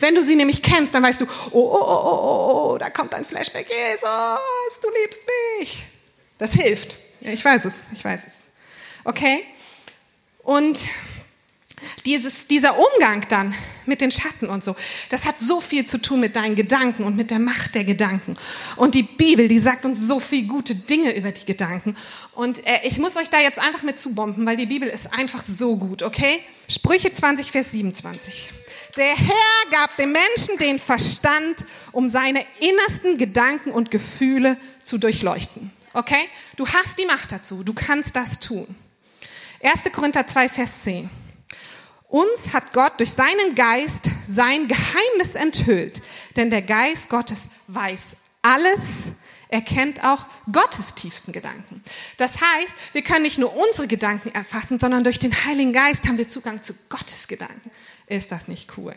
Wenn 0.00 0.14
du 0.14 0.22
sie 0.22 0.36
nämlich 0.36 0.62
kennst, 0.62 0.94
dann 0.94 1.02
weißt 1.02 1.20
du, 1.20 1.26
oh, 1.50 1.60
oh, 1.60 1.80
oh, 1.80 2.02
oh, 2.04 2.72
oh, 2.72 2.78
da 2.78 2.90
kommt 2.90 3.14
ein 3.14 3.24
Flashback, 3.24 3.66
Jesus, 3.68 4.80
du 4.82 4.88
liebst 5.02 5.22
mich. 5.58 5.86
Das 6.38 6.52
hilft. 6.54 6.96
Ich 7.20 7.44
weiß 7.44 7.64
es, 7.64 7.84
ich 7.92 8.04
weiß 8.04 8.20
es. 8.26 8.32
Okay? 9.04 9.44
Und 10.42 10.78
dieses, 12.06 12.46
dieser 12.46 12.76
Umgang 12.78 13.26
dann 13.28 13.54
mit 13.86 14.00
den 14.00 14.10
Schatten 14.10 14.48
und 14.48 14.64
so, 14.64 14.76
das 15.10 15.26
hat 15.26 15.40
so 15.40 15.60
viel 15.60 15.86
zu 15.86 15.98
tun 15.98 16.20
mit 16.20 16.36
deinen 16.36 16.54
Gedanken 16.54 17.04
und 17.04 17.16
mit 17.16 17.30
der 17.30 17.38
Macht 17.38 17.74
der 17.74 17.84
Gedanken. 17.84 18.36
Und 18.76 18.94
die 18.94 19.02
Bibel, 19.02 19.48
die 19.48 19.58
sagt 19.58 19.84
uns 19.84 20.00
so 20.00 20.20
viel 20.20 20.46
gute 20.46 20.74
Dinge 20.74 21.14
über 21.16 21.32
die 21.32 21.44
Gedanken. 21.44 21.96
Und 22.32 22.66
äh, 22.66 22.80
ich 22.84 22.98
muss 22.98 23.16
euch 23.16 23.28
da 23.30 23.38
jetzt 23.40 23.58
einfach 23.58 23.82
mit 23.82 23.98
zubomben, 23.98 24.46
weil 24.46 24.56
die 24.56 24.66
Bibel 24.66 24.88
ist 24.88 25.12
einfach 25.12 25.42
so 25.42 25.76
gut, 25.76 26.02
okay? 26.02 26.40
Sprüche 26.68 27.12
20, 27.12 27.50
Vers 27.50 27.72
27. 27.72 28.50
Der 28.96 29.16
Herr 29.16 29.70
gab 29.70 29.96
dem 29.96 30.12
Menschen 30.12 30.56
den 30.58 30.78
Verstand, 30.78 31.66
um 31.90 32.08
seine 32.08 32.44
innersten 32.60 33.18
Gedanken 33.18 33.72
und 33.72 33.90
Gefühle 33.90 34.56
zu 34.84 34.98
durchleuchten. 34.98 35.72
Okay? 35.92 36.28
Du 36.56 36.66
hast 36.66 36.98
die 36.98 37.06
Macht 37.06 37.32
dazu, 37.32 37.64
du 37.64 37.74
kannst 37.74 38.14
das 38.14 38.38
tun. 38.38 38.72
1. 39.62 39.84
Korinther 39.92 40.26
2, 40.26 40.48
Vers 40.48 40.82
10. 40.82 41.10
Uns 42.08 42.52
hat 42.52 42.72
Gott 42.72 43.00
durch 43.00 43.10
seinen 43.10 43.56
Geist 43.56 44.10
sein 44.24 44.68
Geheimnis 44.68 45.34
enthüllt, 45.34 46.00
denn 46.36 46.50
der 46.50 46.62
Geist 46.62 47.08
Gottes 47.08 47.48
weiß 47.66 48.16
alles, 48.42 49.12
er 49.48 49.62
kennt 49.62 50.04
auch 50.04 50.26
Gottes 50.52 50.94
tiefsten 50.94 51.32
Gedanken. 51.32 51.82
Das 52.16 52.40
heißt, 52.40 52.74
wir 52.92 53.02
können 53.02 53.22
nicht 53.22 53.38
nur 53.38 53.56
unsere 53.56 53.88
Gedanken 53.88 54.34
erfassen, 54.34 54.78
sondern 54.78 55.04
durch 55.04 55.18
den 55.18 55.32
Heiligen 55.44 55.72
Geist 55.72 56.06
haben 56.06 56.18
wir 56.18 56.28
Zugang 56.28 56.62
zu 56.62 56.74
Gottes 56.88 57.28
Gedanken. 57.28 57.70
Ist 58.06 58.32
das 58.32 58.48
nicht 58.48 58.76
cool? 58.76 58.94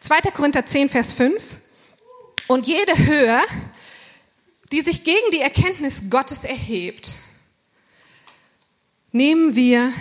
2. 0.00 0.20
Korinther 0.32 0.66
10, 0.66 0.88
Vers 0.88 1.12
5. 1.12 1.42
Und 2.48 2.66
jede 2.66 2.98
Höhe, 2.98 3.40
die 4.72 4.80
sich 4.80 5.04
gegen 5.04 5.30
die 5.32 5.40
Erkenntnis 5.40 6.10
Gottes 6.10 6.44
erhebt, 6.44 7.14
nehmen 9.12 9.54
wir 9.54 9.92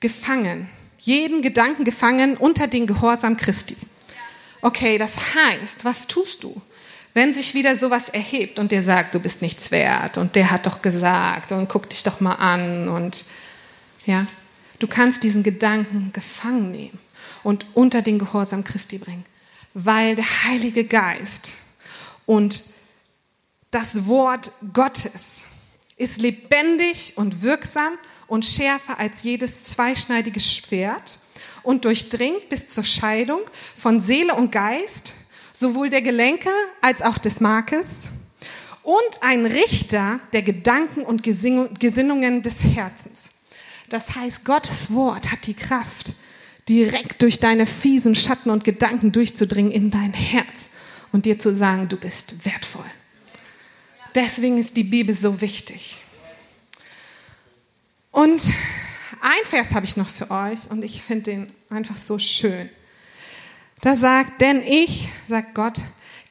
gefangen 0.00 0.68
jeden 1.06 1.40
Gedanken 1.40 1.84
gefangen 1.84 2.36
unter 2.36 2.66
den 2.66 2.86
Gehorsam 2.86 3.36
Christi. 3.36 3.76
Okay, 4.60 4.98
das 4.98 5.34
heißt, 5.34 5.84
was 5.84 6.08
tust 6.08 6.42
du, 6.42 6.60
wenn 7.14 7.32
sich 7.32 7.54
wieder 7.54 7.76
sowas 7.76 8.08
erhebt 8.08 8.58
und 8.58 8.72
dir 8.72 8.82
sagt, 8.82 9.14
du 9.14 9.20
bist 9.20 9.40
nichts 9.40 9.70
wert 9.70 10.18
und 10.18 10.34
der 10.34 10.50
hat 10.50 10.66
doch 10.66 10.82
gesagt 10.82 11.52
und 11.52 11.68
guck 11.68 11.88
dich 11.88 12.02
doch 12.02 12.20
mal 12.20 12.34
an 12.34 12.88
und 12.88 13.24
ja, 14.04 14.26
du 14.80 14.86
kannst 14.88 15.22
diesen 15.22 15.42
Gedanken 15.42 16.10
gefangen 16.12 16.72
nehmen 16.72 16.98
und 17.46 17.64
unter 17.74 18.02
den 18.02 18.18
Gehorsam 18.18 18.64
Christi 18.64 18.98
bringen, 18.98 19.24
weil 19.72 20.16
der 20.16 20.24
Heilige 20.46 20.82
Geist 20.82 21.52
und 22.26 22.60
das 23.70 24.06
Wort 24.06 24.50
Gottes 24.72 25.46
ist 25.96 26.20
lebendig 26.20 27.12
und 27.14 27.42
wirksam 27.42 27.92
und 28.26 28.44
schärfer 28.44 28.98
als 28.98 29.22
jedes 29.22 29.62
zweischneidiges 29.62 30.56
Schwert 30.56 31.20
und 31.62 31.84
durchdringt 31.84 32.48
bis 32.48 32.66
zur 32.66 32.82
Scheidung 32.82 33.42
von 33.78 34.00
Seele 34.00 34.34
und 34.34 34.50
Geist, 34.50 35.14
sowohl 35.52 35.88
der 35.88 36.02
Gelenke 36.02 36.50
als 36.80 37.00
auch 37.00 37.16
des 37.16 37.38
Markes, 37.38 38.08
und 38.82 39.22
ein 39.22 39.46
Richter 39.46 40.18
der 40.32 40.42
Gedanken 40.42 41.02
und 41.02 41.22
Gesinnungen 41.22 42.42
des 42.42 42.64
Herzens. 42.64 43.28
Das 43.88 44.16
heißt, 44.16 44.44
Gottes 44.44 44.92
Wort 44.92 45.30
hat 45.30 45.46
die 45.46 45.54
Kraft, 45.54 46.12
direkt 46.68 47.22
durch 47.22 47.38
deine 47.38 47.66
fiesen 47.66 48.14
Schatten 48.14 48.50
und 48.50 48.64
Gedanken 48.64 49.12
durchzudringen 49.12 49.72
in 49.72 49.90
dein 49.90 50.12
Herz 50.12 50.70
und 51.12 51.26
dir 51.26 51.38
zu 51.38 51.54
sagen, 51.54 51.88
du 51.88 51.96
bist 51.96 52.44
wertvoll. 52.44 52.84
Deswegen 54.14 54.58
ist 54.58 54.76
die 54.76 54.84
Bibel 54.84 55.14
so 55.14 55.40
wichtig. 55.40 55.98
Und 58.10 58.42
ein 59.20 59.44
Vers 59.44 59.72
habe 59.72 59.84
ich 59.84 59.96
noch 59.96 60.08
für 60.08 60.30
euch 60.30 60.70
und 60.70 60.82
ich 60.82 61.02
finde 61.02 61.24
den 61.24 61.52
einfach 61.68 61.96
so 61.96 62.18
schön. 62.18 62.68
Da 63.82 63.94
sagt, 63.94 64.40
denn 64.40 64.62
ich, 64.62 65.08
sagt 65.28 65.54
Gott, 65.54 65.80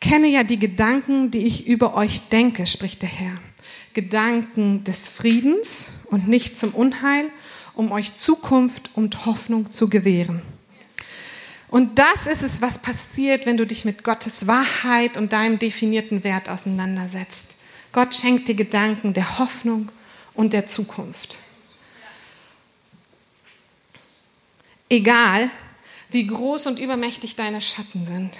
kenne 0.01 0.27
ja 0.27 0.43
die 0.43 0.59
Gedanken, 0.59 1.31
die 1.31 1.45
ich 1.45 1.67
über 1.67 1.95
euch 1.95 2.29
denke, 2.29 2.65
spricht 2.65 3.01
der 3.01 3.09
Herr. 3.09 3.35
Gedanken 3.93 4.83
des 4.83 5.07
Friedens 5.07 5.91
und 6.05 6.27
nicht 6.27 6.57
zum 6.57 6.73
Unheil, 6.73 7.25
um 7.75 7.91
euch 7.91 8.15
Zukunft 8.15 8.89
und 8.95 9.25
Hoffnung 9.25 9.71
zu 9.71 9.89
gewähren. 9.89 10.41
Und 11.67 11.99
das 11.99 12.27
ist 12.27 12.41
es, 12.41 12.61
was 12.61 12.79
passiert, 12.79 13.45
wenn 13.45 13.57
du 13.57 13.65
dich 13.65 13.85
mit 13.85 14.03
Gottes 14.03 14.47
Wahrheit 14.47 15.17
und 15.17 15.33
deinem 15.33 15.59
definierten 15.59 16.23
Wert 16.23 16.47
auseinandersetzt. 16.47 17.55
Gott 17.91 18.15
schenkt 18.15 18.47
dir 18.47 18.55
Gedanken 18.55 19.13
der 19.13 19.39
Hoffnung 19.39 19.91
und 20.33 20.53
der 20.53 20.67
Zukunft. 20.67 21.37
Egal, 24.89 25.49
wie 26.11 26.27
groß 26.27 26.67
und 26.67 26.79
übermächtig 26.79 27.35
deine 27.35 27.61
Schatten 27.61 28.05
sind. 28.05 28.37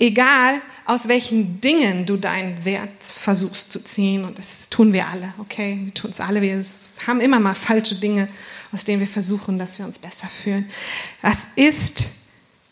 Egal, 0.00 0.60
aus 0.88 1.06
welchen 1.06 1.60
Dingen 1.60 2.06
du 2.06 2.16
deinen 2.16 2.64
Wert 2.64 3.02
versuchst 3.02 3.72
zu 3.72 3.84
ziehen. 3.84 4.24
Und 4.24 4.38
das 4.38 4.70
tun 4.70 4.94
wir 4.94 5.06
alle, 5.06 5.34
okay? 5.38 5.78
Wir 5.82 5.92
tun 5.92 6.12
es 6.12 6.20
alle. 6.20 6.40
Wir 6.40 6.64
haben 7.06 7.20
immer 7.20 7.40
mal 7.40 7.54
falsche 7.54 7.96
Dinge, 7.96 8.26
aus 8.72 8.84
denen 8.84 9.00
wir 9.00 9.08
versuchen, 9.08 9.58
dass 9.58 9.78
wir 9.78 9.84
uns 9.84 9.98
besser 9.98 10.28
fühlen. 10.28 10.70
Das 11.20 11.48
ist 11.56 12.06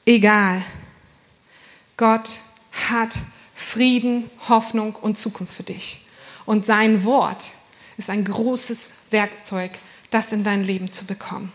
egal. 0.06 0.62
Gott 1.98 2.38
hat 2.88 3.18
Frieden, 3.54 4.30
Hoffnung 4.48 4.94
und 4.94 5.18
Zukunft 5.18 5.54
für 5.54 5.62
dich. 5.62 6.06
Und 6.46 6.64
sein 6.64 7.04
Wort 7.04 7.50
ist 7.98 8.08
ein 8.08 8.24
großes 8.24 8.92
Werkzeug, 9.10 9.72
das 10.10 10.32
in 10.32 10.44
dein 10.44 10.64
Leben 10.64 10.90
zu 10.90 11.04
bekommen. 11.06 11.52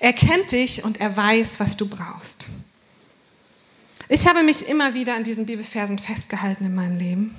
Er 0.00 0.12
kennt 0.12 0.52
dich 0.52 0.84
und 0.84 1.00
er 1.00 1.16
weiß, 1.16 1.60
was 1.60 1.78
du 1.78 1.88
brauchst. 1.88 2.48
Ich 4.08 4.28
habe 4.28 4.44
mich 4.44 4.68
immer 4.68 4.94
wieder 4.94 5.16
an 5.16 5.24
diesen 5.24 5.46
Bibelversen 5.46 5.98
festgehalten 5.98 6.64
in 6.64 6.74
meinem 6.74 6.96
Leben. 6.96 7.34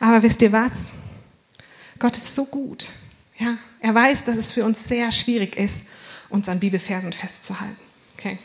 Aber 0.00 0.22
wisst 0.22 0.42
ihr 0.42 0.52
was? 0.52 0.92
Gott 1.98 2.16
ist 2.16 2.34
so 2.34 2.44
gut. 2.44 2.90
Ja, 3.38 3.56
er 3.80 3.94
weiß, 3.94 4.24
dass 4.24 4.36
es 4.36 4.52
für 4.52 4.64
uns 4.64 4.84
sehr 4.84 5.10
schwierig 5.12 5.56
ist, 5.56 5.86
uns 6.28 6.48
an 6.48 6.60
Bibelversen 6.60 7.12
festzuhalten. 7.12 7.80
Okay. 8.18 8.38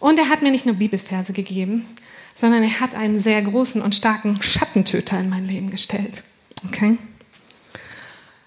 Und 0.00 0.18
er 0.18 0.28
hat 0.28 0.42
mir 0.42 0.50
nicht 0.50 0.66
nur 0.66 0.74
Bibelverse 0.74 1.32
gegeben, 1.32 1.86
sondern 2.34 2.62
er 2.62 2.80
hat 2.80 2.94
einen 2.94 3.20
sehr 3.20 3.40
großen 3.42 3.80
und 3.80 3.94
starken 3.94 4.42
Schattentöter 4.42 5.18
in 5.20 5.28
mein 5.28 5.46
Leben 5.46 5.70
gestellt. 5.70 6.24
Okay? 6.66 6.98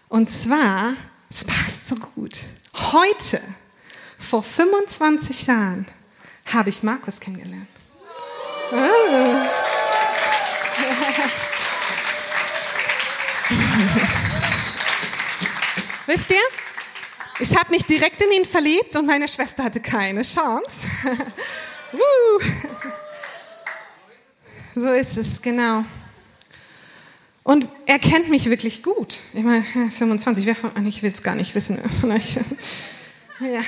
Und 0.10 0.30
zwar, 0.30 0.96
es 1.30 1.46
passt 1.46 1.88
so 1.88 1.96
gut. 1.96 2.42
Heute, 2.74 3.42
vor 4.18 4.44
25 4.44 5.48
Jahren, 5.48 5.86
habe 6.54 6.70
ich 6.70 6.84
Markus 6.84 7.20
kennengelernt. 7.20 7.68
Oh. 8.72 9.36
Wisst 16.06 16.32
ihr? 16.32 16.38
Ich 17.40 17.56
habe 17.56 17.70
mich 17.70 17.86
direkt 17.86 18.22
in 18.22 18.32
ihn 18.32 18.46
verliebt 18.46 18.96
und 18.96 19.06
meine 19.06 19.28
Schwester 19.28 19.64
hatte 19.64 19.80
keine 19.80 20.24
Chance. 20.24 20.88
so 24.76 24.92
ist 24.92 25.18
es, 25.18 25.42
genau. 25.42 25.86
Und 27.44 27.68
er 27.86 28.00
kennt 28.00 28.30
mich 28.30 28.50
wirklich 28.50 28.84
gut. 28.84 29.18
Ich 29.34 29.44
meine, 29.44 29.64
25, 29.64 30.46
wer 30.46 30.56
von, 30.56 30.86
ich 30.86 31.02
will 31.02 31.12
es 31.12 31.24
gar 31.24 31.36
nicht 31.36 31.56
wissen 31.56 31.80
von 32.02 32.12
euch. 32.12 32.40
Ja. 33.42 33.62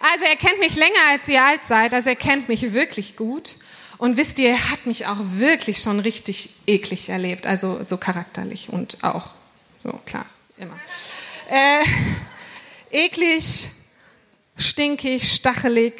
Also 0.00 0.24
er 0.24 0.36
kennt 0.36 0.58
mich 0.58 0.76
länger 0.76 1.00
als 1.10 1.28
ihr 1.28 1.42
alt 1.42 1.64
seid, 1.64 1.94
also 1.94 2.08
er 2.08 2.16
kennt 2.16 2.48
mich 2.48 2.72
wirklich 2.72 3.16
gut. 3.16 3.56
Und 3.98 4.16
wisst 4.16 4.38
ihr, 4.38 4.50
er 4.50 4.70
hat 4.70 4.84
mich 4.86 5.06
auch 5.06 5.18
wirklich 5.20 5.78
schon 5.78 6.00
richtig 6.00 6.50
eklig 6.66 7.08
erlebt, 7.08 7.46
also 7.46 7.80
so 7.84 7.96
charakterlich 7.96 8.68
und 8.68 9.02
auch, 9.02 9.30
so 9.82 9.92
klar, 10.04 10.26
immer. 10.58 10.78
Äh, 11.48 11.84
eklig, 12.90 13.70
stinkig, 14.56 15.32
stachelig. 15.32 15.94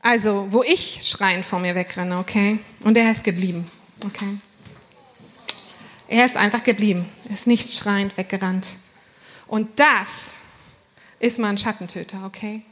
Also, 0.00 0.46
wo 0.50 0.62
ich 0.62 1.06
schreiend 1.06 1.44
vor 1.44 1.58
mir 1.58 1.74
wegrenne, 1.74 2.18
okay? 2.18 2.60
Und 2.84 2.96
er 2.96 3.10
ist 3.10 3.24
geblieben, 3.24 3.68
okay? 4.04 4.38
Er 6.08 6.24
ist 6.24 6.36
einfach 6.36 6.62
geblieben, 6.62 7.04
er 7.28 7.34
ist 7.34 7.46
nicht 7.46 7.72
schreiend 7.72 8.16
weggerannt. 8.16 8.74
Und 9.48 9.80
das 9.80 10.36
ist 11.18 11.38
mal 11.38 11.48
ein 11.48 11.58
Schattentöter, 11.58 12.24
okay? 12.24 12.62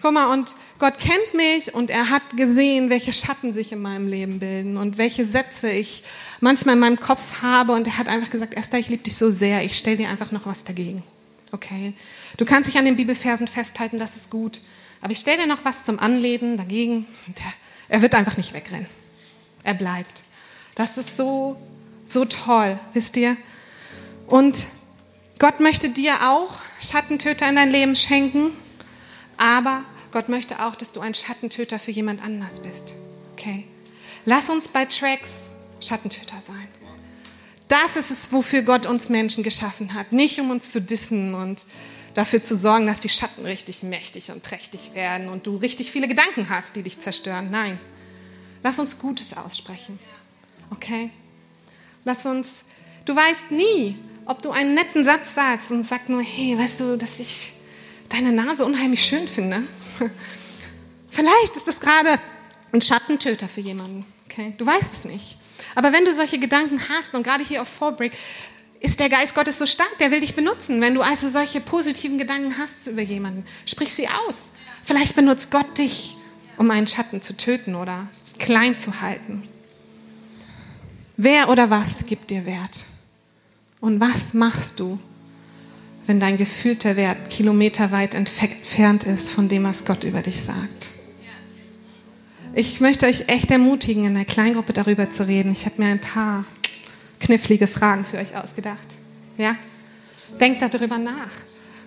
Guck 0.00 0.12
mal, 0.12 0.32
und 0.32 0.56
Gott 0.78 0.98
kennt 0.98 1.34
mich 1.34 1.72
und 1.74 1.88
er 1.88 2.10
hat 2.10 2.22
gesehen, 2.36 2.90
welche 2.90 3.12
Schatten 3.12 3.52
sich 3.52 3.70
in 3.70 3.80
meinem 3.80 4.08
Leben 4.08 4.40
bilden 4.40 4.76
und 4.76 4.98
welche 4.98 5.24
Sätze 5.24 5.70
ich 5.70 6.02
manchmal 6.40 6.74
in 6.74 6.80
meinem 6.80 6.98
Kopf 6.98 7.40
habe 7.42 7.72
und 7.72 7.86
er 7.86 7.98
hat 7.98 8.08
einfach 8.08 8.30
gesagt, 8.30 8.54
Esther, 8.54 8.80
ich 8.80 8.88
liebe 8.88 9.04
dich 9.04 9.16
so 9.16 9.30
sehr, 9.30 9.62
ich 9.62 9.78
stelle 9.78 9.98
dir 9.98 10.08
einfach 10.08 10.32
noch 10.32 10.44
was 10.44 10.64
dagegen. 10.64 11.04
Okay? 11.52 11.92
Du 12.36 12.44
kannst 12.44 12.68
dich 12.68 12.78
an 12.78 12.84
den 12.84 12.96
Bibelversen 12.96 13.46
festhalten, 13.46 13.98
das 13.98 14.16
ist 14.16 14.30
gut, 14.30 14.60
aber 15.00 15.12
ich 15.12 15.18
stelle 15.18 15.42
dir 15.42 15.46
noch 15.46 15.64
was 15.64 15.84
zum 15.84 16.00
Anleben 16.00 16.56
dagegen 16.56 17.06
er, 17.36 17.96
er 17.96 18.02
wird 18.02 18.14
einfach 18.14 18.36
nicht 18.36 18.54
wegrennen. 18.54 18.86
Er 19.62 19.74
bleibt. 19.74 20.24
Das 20.74 20.98
ist 20.98 21.16
so, 21.16 21.56
so 22.06 22.24
toll, 22.24 22.78
wisst 22.92 23.16
ihr? 23.16 23.36
Und 24.26 24.66
Gott 25.38 25.60
möchte 25.60 25.88
dir 25.88 26.30
auch 26.30 26.60
Schattentöter 26.80 27.48
in 27.48 27.56
dein 27.56 27.70
Leben 27.70 27.96
schenken, 27.96 28.52
aber 29.36 29.82
Gott 30.12 30.28
möchte 30.28 30.64
auch, 30.64 30.76
dass 30.76 30.92
du 30.92 31.00
ein 31.00 31.14
Schattentöter 31.14 31.78
für 31.78 31.90
jemand 31.90 32.22
anders 32.22 32.60
bist. 32.60 32.94
Okay? 33.32 33.64
Lass 34.24 34.50
uns 34.50 34.68
bei 34.68 34.84
Tracks 34.84 35.52
Schattentöter 35.80 36.40
sein. 36.40 36.68
Das 37.68 37.96
ist 37.96 38.10
es, 38.10 38.32
wofür 38.32 38.62
Gott 38.62 38.86
uns 38.86 39.08
Menschen 39.08 39.42
geschaffen 39.42 39.94
hat. 39.94 40.12
Nicht 40.12 40.38
um 40.38 40.50
uns 40.50 40.70
zu 40.70 40.80
dissen 40.80 41.34
und 41.34 41.64
dafür 42.14 42.44
zu 42.44 42.56
sorgen, 42.56 42.86
dass 42.86 43.00
die 43.00 43.08
Schatten 43.08 43.46
richtig 43.46 43.82
mächtig 43.82 44.30
und 44.30 44.42
prächtig 44.42 44.94
werden 44.94 45.28
und 45.28 45.46
du 45.46 45.56
richtig 45.56 45.90
viele 45.90 46.06
Gedanken 46.06 46.50
hast, 46.50 46.76
die 46.76 46.82
dich 46.82 47.00
zerstören. 47.00 47.50
Nein. 47.50 47.80
Lass 48.62 48.78
uns 48.78 48.98
Gutes 48.98 49.34
aussprechen. 49.36 49.98
Okay? 50.70 51.10
Lass 52.04 52.26
uns, 52.26 52.66
du 53.06 53.16
weißt 53.16 53.50
nie, 53.50 53.96
ob 54.26 54.42
du 54.42 54.50
einen 54.50 54.74
netten 54.74 55.04
Satz 55.04 55.34
sagst 55.34 55.70
und 55.70 55.84
sagst 55.84 56.08
nur, 56.08 56.22
hey, 56.22 56.56
weißt 56.58 56.80
du, 56.80 56.96
dass 56.96 57.18
ich 57.18 57.52
deine 58.08 58.32
Nase 58.32 58.64
unheimlich 58.64 59.04
schön 59.04 59.26
finde. 59.26 59.62
Vielleicht 61.10 61.56
ist 61.56 61.68
das 61.68 61.80
gerade 61.80 62.18
ein 62.72 62.82
Schattentöter 62.82 63.48
für 63.48 63.60
jemanden. 63.60 64.04
Okay? 64.28 64.54
Du 64.58 64.66
weißt 64.66 64.92
es 64.92 65.04
nicht. 65.04 65.38
Aber 65.74 65.92
wenn 65.92 66.04
du 66.04 66.14
solche 66.14 66.38
Gedanken 66.38 66.80
hast 66.88 67.14
und 67.14 67.22
gerade 67.22 67.44
hier 67.44 67.62
auf 67.62 67.68
Forbreak, 67.68 68.12
ist 68.80 68.98
der 68.98 69.08
Geist 69.08 69.34
Gottes 69.34 69.58
so 69.58 69.66
stark, 69.66 69.98
der 70.00 70.10
will 70.10 70.20
dich 70.20 70.34
benutzen. 70.34 70.80
Wenn 70.80 70.94
du 70.94 71.02
also 71.02 71.28
solche 71.28 71.60
positiven 71.60 72.18
Gedanken 72.18 72.58
hast 72.58 72.86
über 72.88 73.02
jemanden, 73.02 73.46
sprich 73.64 73.92
sie 73.92 74.08
aus. 74.08 74.50
Vielleicht 74.82 75.14
benutzt 75.14 75.50
Gott 75.50 75.78
dich, 75.78 76.16
um 76.56 76.70
einen 76.70 76.88
Schatten 76.88 77.22
zu 77.22 77.36
töten 77.36 77.76
oder 77.76 78.08
klein 78.38 78.78
zu 78.78 79.00
halten. 79.00 79.44
Wer 81.16 81.48
oder 81.48 81.70
was 81.70 82.06
gibt 82.06 82.30
dir 82.30 82.44
Wert? 82.44 82.86
Und 83.82 84.00
was 84.00 84.32
machst 84.32 84.78
du, 84.78 84.96
wenn 86.06 86.20
dein 86.20 86.36
gefühlter 86.36 86.94
Wert 86.94 87.30
kilometerweit 87.30 88.14
entfernt 88.14 89.02
ist 89.02 89.30
von 89.30 89.48
dem, 89.48 89.64
was 89.64 89.84
Gott 89.84 90.04
über 90.04 90.22
dich 90.22 90.40
sagt? 90.40 90.90
Ich 92.54 92.80
möchte 92.80 93.06
euch 93.06 93.28
echt 93.28 93.50
ermutigen, 93.50 94.04
in 94.04 94.14
der 94.14 94.24
Kleingruppe 94.24 94.72
darüber 94.72 95.10
zu 95.10 95.26
reden. 95.26 95.50
Ich 95.50 95.64
habe 95.66 95.82
mir 95.82 95.88
ein 95.88 96.00
paar 96.00 96.44
knifflige 97.18 97.66
Fragen 97.66 98.04
für 98.04 98.18
euch 98.18 98.36
ausgedacht. 98.36 98.86
Ja? 99.36 99.56
Denkt 100.40 100.62
darüber 100.62 100.98
nach. 100.98 101.32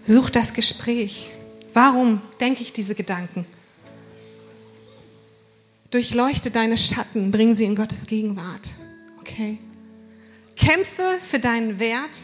Sucht 0.03 0.35
das 0.35 0.53
Gespräch. 0.53 1.31
Warum 1.73 2.21
denke 2.41 2.61
ich 2.61 2.73
diese 2.73 2.95
Gedanken? 2.95 3.45
Durchleuchte 5.91 6.51
deine 6.51 6.77
Schatten, 6.77 7.31
bring 7.31 7.53
sie 7.53 7.63
in 7.63 7.75
Gottes 7.75 8.05
Gegenwart. 8.07 8.71
Okay? 9.21 9.59
Kämpfe 10.55 11.03
für 11.21 11.39
deinen 11.39 11.79
Wert 11.79 12.17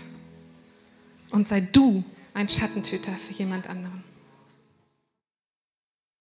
und 1.31 1.47
sei 1.47 1.61
du 1.61 2.03
ein 2.33 2.47
Schattentöter 2.47 3.11
für 3.11 3.33
jemand 3.33 3.69
anderen. 3.69 4.03